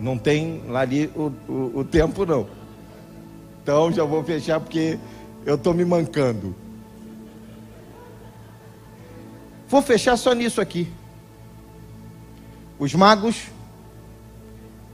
não 0.00 0.18
tem 0.18 0.60
lá 0.66 0.80
ali 0.80 1.06
o, 1.14 1.32
o, 1.48 1.72
o 1.78 1.84
tempo 1.84 2.26
não. 2.26 2.48
Então 3.62 3.92
já 3.92 4.02
vou 4.02 4.24
fechar 4.24 4.58
porque 4.58 4.98
eu 5.46 5.54
estou 5.54 5.72
me 5.72 5.84
mancando. 5.84 6.52
Vou 9.68 9.80
fechar 9.80 10.16
só 10.16 10.32
nisso 10.32 10.60
aqui. 10.60 10.92
Os 12.76 12.92
magos, 12.92 13.44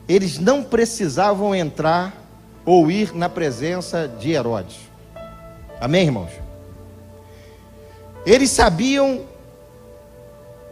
eles 0.07 0.39
não 0.39 0.63
precisavam 0.63 1.55
entrar 1.55 2.15
ou 2.63 2.91
ir 2.91 3.15
na 3.15 3.31
presença 3.31 4.07
de 4.07 4.33
Herodes. 4.33 4.81
Amém, 5.81 6.05
irmãos? 6.05 6.33
Eles 8.27 8.51
sabiam 8.51 9.33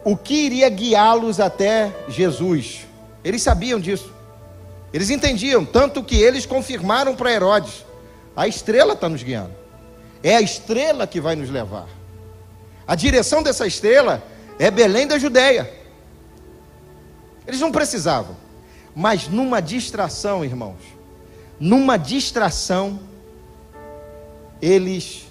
o 0.04 0.16
que 0.16 0.34
iria 0.34 0.68
guiá-los 0.68 1.40
até 1.40 1.92
Jesus. 2.08 2.86
Eles 3.24 3.42
sabiam 3.42 3.78
disso. 3.78 4.12
Eles 4.92 5.10
entendiam, 5.10 5.64
tanto 5.64 6.02
que 6.02 6.16
eles 6.16 6.44
confirmaram 6.44 7.14
para 7.14 7.32
Herodes: 7.32 7.84
a 8.36 8.46
estrela 8.46 8.94
está 8.94 9.08
nos 9.08 9.22
guiando. 9.22 9.54
É 10.22 10.36
a 10.36 10.40
estrela 10.40 11.06
que 11.06 11.20
vai 11.20 11.34
nos 11.34 11.50
levar. 11.50 11.88
A 12.86 12.94
direção 12.94 13.42
dessa 13.42 13.66
estrela 13.66 14.22
é 14.58 14.70
Belém 14.70 15.06
da 15.06 15.18
Judéia. 15.18 15.72
Eles 17.46 17.60
não 17.60 17.72
precisavam. 17.72 18.36
Mas 18.94 19.28
numa 19.28 19.60
distração, 19.60 20.44
irmãos, 20.44 20.80
numa 21.58 21.96
distração, 21.96 23.00
eles 24.60 25.26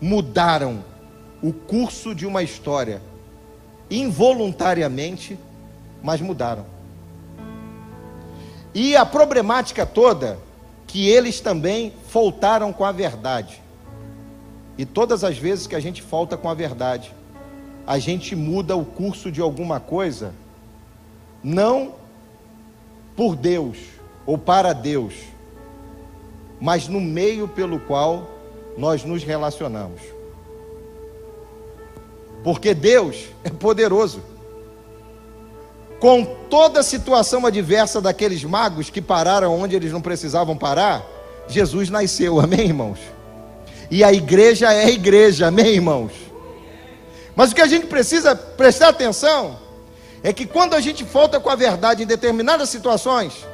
mudaram 0.00 0.84
o 1.42 1.52
curso 1.52 2.14
de 2.14 2.26
uma 2.26 2.42
história 2.42 3.02
involuntariamente, 3.90 5.38
mas 6.02 6.20
mudaram. 6.20 6.64
E 8.72 8.96
a 8.96 9.04
problemática 9.04 9.84
toda 9.84 10.38
que 10.86 11.08
eles 11.08 11.40
também 11.40 11.92
faltaram 12.08 12.72
com 12.72 12.84
a 12.84 12.92
verdade. 12.92 13.60
E 14.78 14.84
todas 14.84 15.24
as 15.24 15.36
vezes 15.36 15.66
que 15.66 15.74
a 15.74 15.80
gente 15.80 16.02
falta 16.02 16.36
com 16.36 16.48
a 16.48 16.54
verdade, 16.54 17.12
a 17.86 17.98
gente 17.98 18.36
muda 18.36 18.76
o 18.76 18.84
curso 18.84 19.30
de 19.30 19.40
alguma 19.40 19.80
coisa, 19.80 20.32
não 21.42 21.94
por 23.16 23.34
Deus 23.34 23.76
ou 24.24 24.38
para 24.38 24.72
Deus, 24.72 25.14
mas 26.60 26.88
no 26.88 27.00
meio 27.00 27.48
pelo 27.48 27.80
qual 27.80 28.28
nós 28.76 29.04
nos 29.04 29.22
relacionamos. 29.22 30.00
Porque 32.42 32.74
Deus 32.74 33.26
é 33.44 33.50
poderoso. 33.50 34.22
Com 35.98 36.24
toda 36.48 36.80
a 36.80 36.82
situação 36.82 37.44
adversa 37.44 38.00
daqueles 38.00 38.42
magos 38.42 38.88
que 38.88 39.02
pararam 39.02 39.58
onde 39.58 39.76
eles 39.76 39.92
não 39.92 40.00
precisavam 40.00 40.56
parar, 40.56 41.04
Jesus 41.46 41.90
nasceu, 41.90 42.40
amém, 42.40 42.60
irmãos? 42.60 42.98
E 43.90 44.02
a 44.02 44.12
igreja 44.12 44.72
é 44.72 44.84
a 44.84 44.90
igreja, 44.90 45.48
amém, 45.48 45.74
irmãos? 45.74 46.12
Mas 47.34 47.52
o 47.52 47.54
que 47.54 47.60
a 47.60 47.66
gente 47.66 47.86
precisa 47.86 48.34
prestar 48.34 48.88
atenção 48.88 49.58
é 50.22 50.32
que 50.32 50.46
quando 50.46 50.74
a 50.74 50.80
gente 50.80 51.04
falta 51.04 51.40
com 51.40 51.50
a 51.50 51.54
verdade 51.54 52.02
em 52.02 52.06
determinadas 52.06 52.68
situações, 52.68 53.46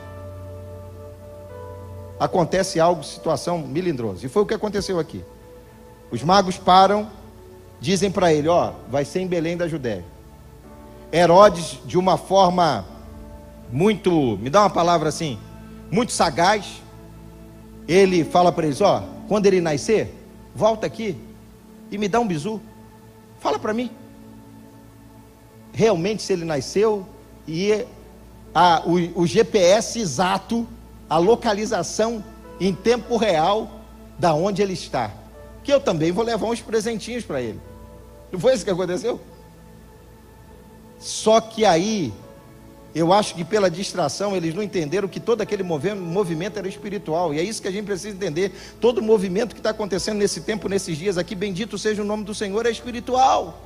acontece 2.19 2.81
algo, 2.81 3.03
situação 3.03 3.59
melindrosa. 3.59 4.27
E 4.27 4.29
foi 4.29 4.43
o 4.43 4.47
que 4.47 4.55
aconteceu 4.55 4.99
aqui. 4.99 5.25
Os 6.11 6.23
magos 6.23 6.57
param, 6.57 7.11
dizem 7.81 8.11
para 8.11 8.33
ele: 8.33 8.49
Ó, 8.49 8.73
vai 8.91 9.05
ser 9.05 9.21
em 9.21 9.27
Belém 9.27 9.57
da 9.57 9.69
Judéia. 9.69 10.05
Herodes, 11.13 11.79
de 11.85 11.97
uma 11.99 12.17
forma 12.17 12.85
muito, 13.71 14.39
me 14.39 14.51
dá 14.51 14.63
uma 14.63 14.71
palavra 14.71 15.09
assim, 15.09 15.39
muito 15.91 16.13
sagaz, 16.13 16.83
ele 17.87 18.25
fala 18.25 18.53
para 18.53 18.67
eles: 18.67 18.81
Ó, 18.81 19.03
quando 19.29 19.47
ele 19.47 19.61
nascer, 19.61 20.15
volta 20.55 20.87
aqui 20.87 21.17
e 21.91 21.99
me 21.99 22.09
dá 22.09 22.21
um 22.21 22.27
bisu. 22.27 22.61
Fala 23.39 23.59
para 23.59 23.73
mim. 23.73 23.91
Realmente 25.73 26.23
se 26.23 26.33
ele 26.33 26.45
nasceu 26.45 27.07
e 27.47 27.85
a, 28.55 28.83
o, 28.87 29.23
o 29.23 29.27
GPS 29.27 29.99
exato, 29.99 30.67
a 31.09 31.19
localização 31.19 32.25
em 32.59 32.75
tempo 32.75 33.17
real 33.17 33.71
da 34.19 34.35
onde 34.35 34.63
ele 34.63 34.73
está. 34.73 35.13
Que 35.63 35.73
eu 35.73 35.81
também 35.81 36.11
vou 36.11 36.25
levar 36.25 36.47
uns 36.47 36.61
presentinhos 36.61 37.25
para 37.25 37.43
ele. 37.43 37.61
Não 38.37 38.41
foi 38.41 38.53
isso 38.53 38.67
que 38.67 38.71
aconteceu? 38.71 39.19
Só 40.99 41.41
que 41.41 41.65
aí 41.65 42.13
eu 42.95 43.11
acho 43.11 43.35
que 43.35 43.43
pela 43.47 43.71
distração 43.71 44.37
eles 44.37 44.55
não 44.55 44.63
entenderam 44.63 45.09
que 45.09 45.19
todo 45.19 45.41
aquele 45.41 45.63
movimento 45.63 46.59
era 46.59 46.69
espiritual. 46.69 47.33
E 47.33 47.39
é 47.39 47.43
isso 47.43 47.63
que 47.63 47.69
a 47.69 47.71
gente 47.71 47.87
precisa 47.87 48.15
entender. 48.15 48.53
Todo 48.79 49.01
movimento 49.01 49.55
que 49.55 49.61
está 49.61 49.71
acontecendo 49.71 50.19
nesse 50.19 50.43
tempo, 50.43 50.69
nesses 50.69 50.99
dias 50.99 51.17
aqui, 51.17 51.35
bendito 51.35 51.79
seja 51.79 52.03
o 52.03 52.05
nome 52.05 52.25
do 52.25 52.35
Senhor, 52.35 52.67
é 52.67 52.71
espiritual. 52.71 53.59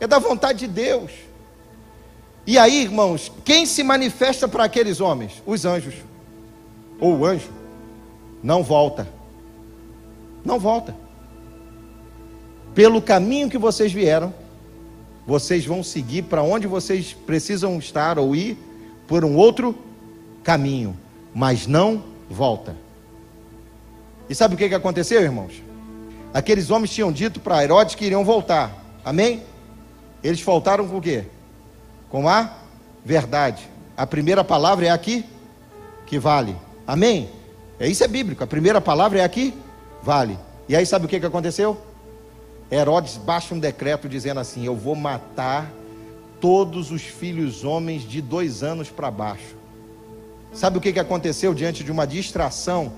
É 0.00 0.06
da 0.06 0.18
vontade 0.18 0.60
de 0.60 0.68
Deus. 0.68 1.10
E 2.46 2.56
aí, 2.56 2.84
irmãos, 2.84 3.30
quem 3.44 3.66
se 3.66 3.82
manifesta 3.82 4.48
para 4.48 4.64
aqueles 4.64 4.98
homens? 4.98 5.42
Os 5.44 5.66
anjos. 5.66 5.96
Ou 6.98 7.18
o 7.18 7.26
anjo. 7.26 7.50
Não 8.42 8.62
volta. 8.62 9.06
Não 10.42 10.58
volta. 10.58 11.04
Pelo 12.76 13.00
caminho 13.00 13.48
que 13.48 13.56
vocês 13.56 13.90
vieram, 13.90 14.34
vocês 15.26 15.64
vão 15.64 15.82
seguir 15.82 16.24
para 16.24 16.42
onde 16.42 16.66
vocês 16.66 17.14
precisam 17.14 17.78
estar 17.78 18.18
ou 18.18 18.36
ir 18.36 18.58
por 19.08 19.24
um 19.24 19.34
outro 19.34 19.74
caminho, 20.44 20.94
mas 21.34 21.66
não 21.66 22.04
volta. 22.28 22.76
E 24.28 24.34
sabe 24.34 24.54
o 24.54 24.58
que, 24.58 24.68
que 24.68 24.74
aconteceu, 24.74 25.22
irmãos? 25.22 25.54
Aqueles 26.34 26.70
homens 26.70 26.90
tinham 26.90 27.10
dito 27.10 27.40
para 27.40 27.64
Herodes 27.64 27.94
que 27.94 28.04
iriam 28.04 28.22
voltar. 28.22 28.84
Amém? 29.02 29.42
Eles 30.22 30.42
voltaram 30.42 30.86
com 30.86 30.98
o 30.98 31.00
quê? 31.00 31.24
Com 32.10 32.28
a 32.28 32.58
verdade. 33.02 33.70
A 33.96 34.06
primeira 34.06 34.44
palavra 34.44 34.84
é 34.84 34.90
aqui 34.90 35.24
que 36.04 36.18
vale. 36.18 36.54
Amém? 36.86 37.30
É 37.80 37.88
isso 37.88 38.04
é 38.04 38.08
bíblico. 38.08 38.44
A 38.44 38.46
primeira 38.46 38.82
palavra 38.82 39.20
é 39.20 39.24
aqui 39.24 39.54
vale. 40.02 40.38
E 40.68 40.76
aí 40.76 40.84
sabe 40.84 41.06
o 41.06 41.08
que, 41.08 41.18
que 41.18 41.24
aconteceu? 41.24 41.85
Herodes 42.70 43.16
baixa 43.16 43.54
um 43.54 43.58
decreto 43.58 44.08
dizendo 44.08 44.40
assim: 44.40 44.64
Eu 44.64 44.74
vou 44.74 44.94
matar 44.94 45.70
todos 46.40 46.90
os 46.90 47.02
filhos 47.02 47.64
homens 47.64 48.02
de 48.02 48.20
dois 48.20 48.62
anos 48.62 48.88
para 48.88 49.10
baixo. 49.10 49.56
Sabe 50.52 50.78
o 50.78 50.80
que, 50.80 50.92
que 50.92 51.00
aconteceu 51.00 51.54
diante 51.54 51.84
de 51.84 51.92
uma 51.92 52.06
distração? 52.06 52.92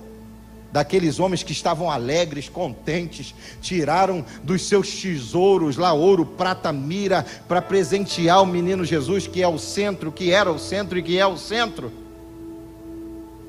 Daqueles 0.70 1.18
homens 1.18 1.42
que 1.42 1.52
estavam 1.52 1.90
alegres, 1.90 2.48
contentes, 2.48 3.34
tiraram 3.60 4.24
dos 4.42 4.68
seus 4.68 5.00
tesouros 5.00 5.78
lá 5.78 5.94
ouro, 5.94 6.26
prata, 6.26 6.70
mira, 6.72 7.24
para 7.48 7.62
presentear 7.62 8.42
o 8.42 8.46
menino 8.46 8.84
Jesus, 8.84 9.26
que 9.26 9.42
é 9.42 9.48
o 9.48 9.58
centro, 9.58 10.12
que 10.12 10.30
era 10.30 10.52
o 10.52 10.58
centro 10.58 10.98
e 10.98 11.02
que 11.02 11.18
é 11.18 11.26
o 11.26 11.38
centro. 11.38 11.90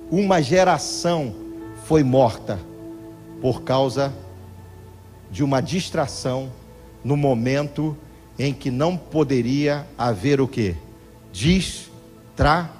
Uma 0.09 0.41
geração 0.41 1.35
foi 1.85 2.03
morta 2.03 2.57
por 3.41 3.63
causa 3.63 4.13
de 5.31 5.43
uma 5.43 5.61
distração 5.61 6.51
no 7.03 7.15
momento 7.15 7.97
em 8.37 8.53
que 8.53 8.71
não 8.71 8.95
poderia 8.97 9.85
haver 9.97 10.39
o 10.39 10.47
que? 10.47 10.75
Distração. 11.31 12.79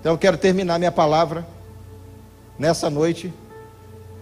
Então 0.00 0.12
eu 0.12 0.18
quero 0.18 0.38
terminar 0.38 0.78
minha 0.78 0.92
palavra 0.92 1.46
nessa 2.58 2.88
noite 2.88 3.32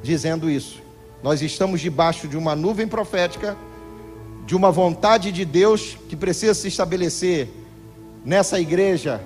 dizendo 0.03 0.51
isso. 0.51 0.83
Nós 1.23 1.43
estamos 1.43 1.81
debaixo 1.81 2.29
de 2.29 2.37
uma 2.37 2.55
nuvem 2.55 2.87
profética, 2.87 3.57
de 4.47 4.55
uma 4.55 4.71
vontade 4.71 5.33
de 5.33 5.45
Deus 5.45 5.97
que 6.09 6.17
precisa 6.17 6.55
se 6.55 6.69
estabelecer 6.69 7.49
nessa 8.25 8.61
igreja 8.61 9.21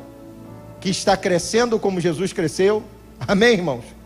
que 0.80 0.88
está 0.88 1.16
crescendo 1.16 1.78
como 1.78 2.00
Jesus 2.00 2.32
cresceu. 2.32 2.82
Amém, 3.26 3.54
irmãos? 3.54 3.99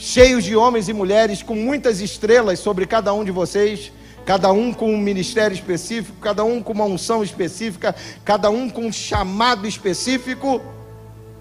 Cheios 0.00 0.44
de 0.44 0.56
homens 0.56 0.88
e 0.88 0.94
mulheres 0.94 1.42
com 1.42 1.54
muitas 1.54 2.00
estrelas 2.00 2.58
sobre 2.58 2.86
cada 2.86 3.12
um 3.12 3.22
de 3.22 3.30
vocês, 3.30 3.92
cada 4.24 4.50
um 4.50 4.72
com 4.72 4.94
um 4.94 4.96
ministério 4.96 5.54
específico, 5.54 6.16
cada 6.22 6.42
um 6.42 6.62
com 6.62 6.72
uma 6.72 6.86
unção 6.86 7.22
específica, 7.22 7.94
cada 8.24 8.48
um 8.48 8.70
com 8.70 8.86
um 8.86 8.92
chamado 8.92 9.68
específico 9.68 10.62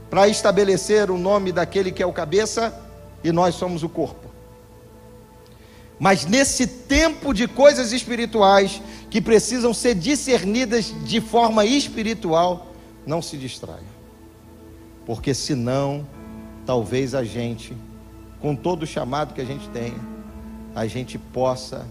para 0.10 0.28
estabelecer 0.28 1.10
o 1.10 1.18
nome 1.18 1.53
daquele 1.53 1.89
que 1.89 2.03
é 2.03 2.05
o 2.05 2.12
cabeça 2.12 2.78
e 3.24 3.32
nós 3.32 3.55
somos 3.55 3.82
o 3.82 3.88
corpo. 3.88 4.28
Mas 5.97 6.26
nesse 6.26 6.68
tempo 6.68 7.34
de 7.34 7.47
coisas 7.47 7.93
espirituais 7.93 8.82
que 9.10 9.22
precisam 9.22 9.74
ser 9.74 9.95
discernidas 9.95 10.93
de 11.05 11.22
forma 11.22 11.64
espiritual, 11.64 12.68
não 13.07 13.22
se 13.22 13.38
distraia. 13.38 13.99
Porque 15.05 15.34
senão, 15.34 16.05
talvez 16.66 17.16
a 17.16 17.24
gente 17.24 17.74
com 18.42 18.56
todo 18.56 18.84
o 18.84 18.88
chamado 18.88 19.34
que 19.34 19.42
a 19.42 19.46
gente 19.46 19.68
tenha, 19.70 20.00
a 20.76 20.88
gente 20.88 21.18
possa 21.18 21.86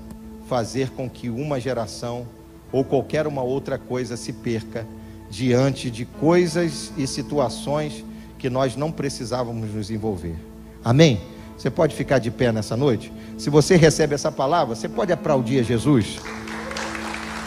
fazer 0.49 0.91
com 0.91 1.09
que 1.09 1.29
uma 1.29 1.61
geração 1.61 2.27
ou 2.73 2.85
qualquer 2.85 3.27
uma 3.27 3.43
outra 3.43 3.79
coisa 3.79 4.17
se 4.17 4.33
perca 4.33 4.87
diante 5.31 5.91
de 5.91 6.05
coisas 6.05 6.93
e 6.97 7.07
situações 7.07 8.05
que 8.39 8.49
nós 8.49 8.77
não 8.77 8.91
precisávamos 8.91 9.75
nos 9.75 9.91
envolver. 9.91 10.37
Amém? 10.85 11.21
Você 11.57 11.71
pode 11.71 11.95
ficar 11.95 12.19
de 12.19 12.31
pé 12.31 12.53
nessa 12.53 12.77
noite? 12.77 13.13
Se 13.37 13.51
você 13.51 13.77
recebe 13.77 14.15
essa 14.15 14.31
palavra, 14.31 14.75
você 14.75 14.89
pode 14.89 15.13
aplaudir 15.13 15.61
a 15.61 15.63
Jesus. 15.63 16.19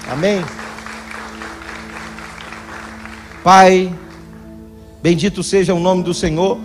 Amém? 0.07 0.43
Pai, 3.43 3.95
bendito 5.01 5.41
seja 5.41 5.73
o 5.73 5.79
nome 5.79 6.03
do 6.03 6.13
Senhor 6.13 6.59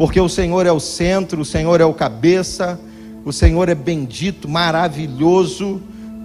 porque 0.00 0.18
o 0.18 0.30
Senhor 0.30 0.64
é 0.64 0.72
o 0.72 0.80
centro, 0.80 1.42
o 1.42 1.44
Senhor 1.44 1.78
é 1.78 1.84
o 1.84 1.92
cabeça, 1.92 2.80
o 3.22 3.34
Senhor 3.34 3.68
é 3.68 3.74
bendito, 3.74 4.48
maravilhoso, 4.48 5.78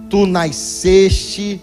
tu 0.08 0.24
nasceste, 0.24 1.60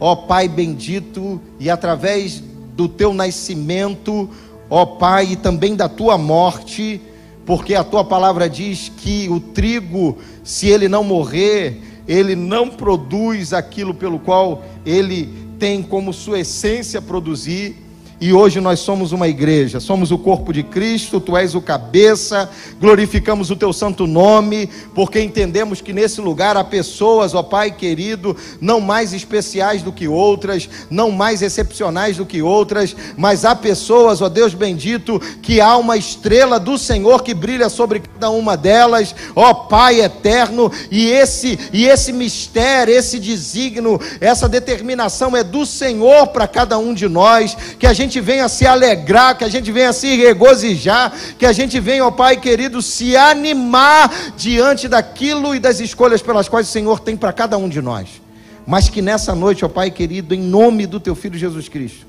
ó 0.00 0.16
Pai 0.16 0.48
bendito, 0.48 1.38
e 1.58 1.68
através 1.68 2.42
do 2.74 2.88
teu 2.88 3.12
nascimento, 3.12 4.30
ó 4.70 4.86
Pai, 4.86 5.32
e 5.32 5.36
também 5.36 5.76
da 5.76 5.86
tua 5.86 6.16
morte, 6.16 6.98
porque 7.44 7.74
a 7.74 7.84
tua 7.84 8.04
palavra 8.04 8.48
diz 8.48 8.90
que 8.96 9.28
o 9.28 9.38
trigo, 9.38 10.16
se 10.42 10.66
ele 10.66 10.88
não 10.88 11.04
morrer, 11.04 11.78
ele 12.08 12.34
não 12.34 12.70
produz 12.70 13.52
aquilo 13.52 13.92
pelo 13.92 14.18
qual 14.18 14.64
ele 14.86 15.28
tem 15.58 15.82
como 15.82 16.14
sua 16.14 16.40
essência 16.40 17.02
produzir. 17.02 17.76
E 18.20 18.34
hoje 18.34 18.60
nós 18.60 18.80
somos 18.80 19.12
uma 19.12 19.28
igreja, 19.28 19.80
somos 19.80 20.10
o 20.10 20.18
corpo 20.18 20.52
de 20.52 20.62
Cristo, 20.62 21.18
tu 21.18 21.34
és 21.38 21.54
o 21.54 21.60
cabeça, 21.62 22.50
glorificamos 22.78 23.50
o 23.50 23.56
teu 23.56 23.72
santo 23.72 24.06
nome, 24.06 24.68
porque 24.94 25.18
entendemos 25.18 25.80
que 25.80 25.90
nesse 25.90 26.20
lugar 26.20 26.54
há 26.54 26.62
pessoas, 26.62 27.34
ó 27.34 27.42
Pai 27.42 27.70
querido, 27.70 28.36
não 28.60 28.78
mais 28.78 29.14
especiais 29.14 29.80
do 29.80 29.90
que 29.90 30.06
outras, 30.06 30.68
não 30.90 31.10
mais 31.10 31.40
excepcionais 31.40 32.18
do 32.18 32.26
que 32.26 32.42
outras, 32.42 32.94
mas 33.16 33.46
há 33.46 33.56
pessoas, 33.56 34.20
ó 34.20 34.28
Deus 34.28 34.52
bendito, 34.52 35.18
que 35.40 35.58
há 35.58 35.78
uma 35.78 35.96
estrela 35.96 36.60
do 36.60 36.76
Senhor 36.76 37.22
que 37.22 37.32
brilha 37.32 37.70
sobre 37.70 38.00
cada 38.00 38.28
uma 38.28 38.54
delas, 38.54 39.14
ó 39.34 39.54
Pai 39.54 40.02
eterno, 40.02 40.70
e 40.90 41.06
esse 41.06 41.58
e 41.72 41.86
esse 41.86 42.12
mistério, 42.12 42.92
esse 42.92 43.18
desígnio, 43.18 43.98
essa 44.20 44.46
determinação 44.46 45.34
é 45.34 45.42
do 45.42 45.64
Senhor 45.64 46.26
para 46.26 46.46
cada 46.46 46.76
um 46.76 46.92
de 46.92 47.08
nós, 47.08 47.56
que 47.78 47.86
a 47.86 47.94
gente 47.94 48.09
gente 48.10 48.20
venha 48.20 48.48
se 48.48 48.66
alegrar, 48.66 49.38
que 49.38 49.44
a 49.44 49.48
gente 49.48 49.70
venha 49.70 49.92
se 49.92 50.16
regozijar, 50.16 51.12
que 51.38 51.46
a 51.46 51.52
gente 51.52 51.78
venha, 51.78 52.04
ó 52.04 52.10
Pai 52.10 52.36
querido, 52.36 52.82
se 52.82 53.16
animar 53.16 54.32
diante 54.36 54.88
daquilo 54.88 55.54
e 55.54 55.60
das 55.60 55.78
escolhas 55.78 56.20
pelas 56.20 56.48
quais 56.48 56.68
o 56.68 56.70
Senhor 56.72 56.98
tem 56.98 57.16
para 57.16 57.32
cada 57.32 57.56
um 57.56 57.68
de 57.68 57.80
nós. 57.80 58.20
Mas 58.66 58.88
que 58.88 59.00
nessa 59.00 59.32
noite, 59.34 59.64
ó 59.64 59.68
Pai 59.68 59.92
querido, 59.92 60.34
em 60.34 60.40
nome 60.40 60.86
do 60.86 60.98
Teu 60.98 61.14
Filho 61.14 61.38
Jesus 61.38 61.68
Cristo, 61.68 62.04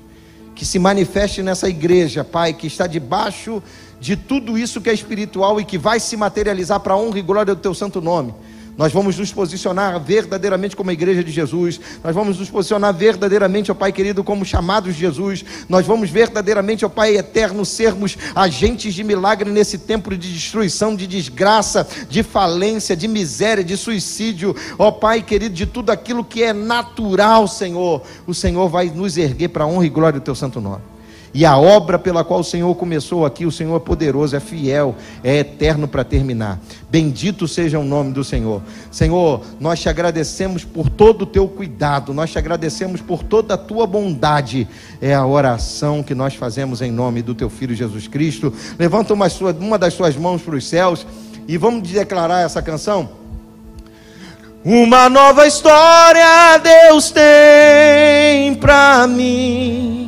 que 0.56 0.66
se 0.66 0.78
manifeste 0.78 1.40
nessa 1.40 1.68
igreja, 1.68 2.24
Pai, 2.24 2.52
que 2.52 2.66
está 2.66 2.88
debaixo 2.88 3.62
de 4.00 4.16
tudo 4.16 4.58
isso 4.58 4.80
que 4.80 4.90
é 4.90 4.92
espiritual 4.92 5.60
e 5.60 5.64
que 5.64 5.78
vai 5.78 6.00
se 6.00 6.16
materializar 6.16 6.80
para 6.80 6.94
a 6.94 6.96
honra 6.96 7.20
e 7.20 7.22
glória 7.22 7.54
do 7.54 7.60
Teu 7.60 7.74
santo 7.74 8.00
nome 8.00 8.34
nós 8.76 8.90
vamos 8.90 9.18
nos 9.18 9.30
posicionar 9.30 10.00
verdadeiramente 10.00 10.74
como 10.74 10.88
a 10.88 10.92
igreja 10.92 11.22
de 11.22 11.30
Jesus. 11.30 11.78
Nós 12.02 12.14
vamos 12.14 12.38
nos 12.38 12.48
posicionar 12.48 12.94
verdadeiramente, 12.94 13.70
ó 13.70 13.74
Pai 13.74 13.92
querido, 13.92 14.24
como 14.24 14.44
chamados 14.44 14.94
de 14.94 15.00
Jesus. 15.00 15.44
Nós 15.68 15.86
vamos 15.86 16.08
verdadeiramente, 16.08 16.84
ó 16.84 16.88
Pai 16.88 17.16
eterno, 17.16 17.66
sermos 17.66 18.16
agentes 18.34 18.94
de 18.94 19.04
milagre 19.04 19.50
nesse 19.50 19.76
tempo 19.76 20.10
de 20.16 20.32
destruição, 20.32 20.96
de 20.96 21.06
desgraça, 21.06 21.86
de 22.08 22.22
falência, 22.22 22.96
de 22.96 23.06
miséria, 23.06 23.62
de 23.62 23.76
suicídio. 23.76 24.56
Ó 24.78 24.90
Pai 24.90 25.22
querido, 25.22 25.54
de 25.54 25.66
tudo 25.66 25.90
aquilo 25.90 26.24
que 26.24 26.42
é 26.42 26.54
natural, 26.54 27.46
Senhor. 27.46 28.02
O 28.26 28.32
Senhor 28.32 28.68
vai 28.68 28.86
nos 28.88 29.18
erguer 29.18 29.48
para 29.48 29.64
a 29.64 29.66
honra 29.66 29.84
e 29.84 29.90
glória 29.90 30.18
do 30.18 30.24
teu 30.24 30.34
santo 30.34 30.60
nome. 30.60 30.82
E 31.34 31.46
a 31.46 31.56
obra 31.56 31.98
pela 31.98 32.22
qual 32.22 32.40
o 32.40 32.44
Senhor 32.44 32.74
começou 32.74 33.24
aqui, 33.24 33.46
o 33.46 33.52
Senhor 33.52 33.74
é 33.74 33.80
poderoso, 33.80 34.36
é 34.36 34.40
fiel, 34.40 34.94
é 35.24 35.38
eterno 35.38 35.88
para 35.88 36.04
terminar. 36.04 36.60
Bendito 36.90 37.48
seja 37.48 37.78
o 37.78 37.84
nome 37.84 38.12
do 38.12 38.22
Senhor. 38.22 38.60
Senhor, 38.90 39.40
nós 39.58 39.80
te 39.80 39.88
agradecemos 39.88 40.62
por 40.62 40.90
todo 40.90 41.22
o 41.22 41.26
teu 41.26 41.48
cuidado, 41.48 42.12
nós 42.12 42.30
te 42.30 42.38
agradecemos 42.38 43.00
por 43.00 43.22
toda 43.22 43.54
a 43.54 43.58
tua 43.58 43.86
bondade. 43.86 44.68
É 45.00 45.14
a 45.14 45.24
oração 45.24 46.02
que 46.02 46.14
nós 46.14 46.34
fazemos 46.34 46.82
em 46.82 46.90
nome 46.90 47.22
do 47.22 47.34
teu 47.34 47.48
filho 47.48 47.74
Jesus 47.74 48.06
Cristo. 48.06 48.52
Levanta 48.78 49.14
uma, 49.14 49.30
sua, 49.30 49.52
uma 49.52 49.78
das 49.78 49.94
suas 49.94 50.14
mãos 50.16 50.42
para 50.42 50.56
os 50.56 50.68
céus 50.68 51.06
e 51.48 51.56
vamos 51.56 51.88
declarar 51.88 52.40
essa 52.44 52.60
canção. 52.60 53.22
Uma 54.64 55.08
nova 55.08 55.46
história 55.46 56.58
Deus 56.58 57.10
tem 57.10 58.54
para 58.56 59.06
mim. 59.08 60.01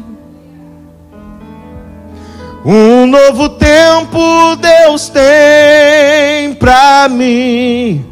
Um 2.64 3.06
novo 3.06 3.50
tempo 3.50 4.56
Deus 4.56 5.10
tem 5.10 6.54
para 6.54 7.10
mim. 7.10 8.06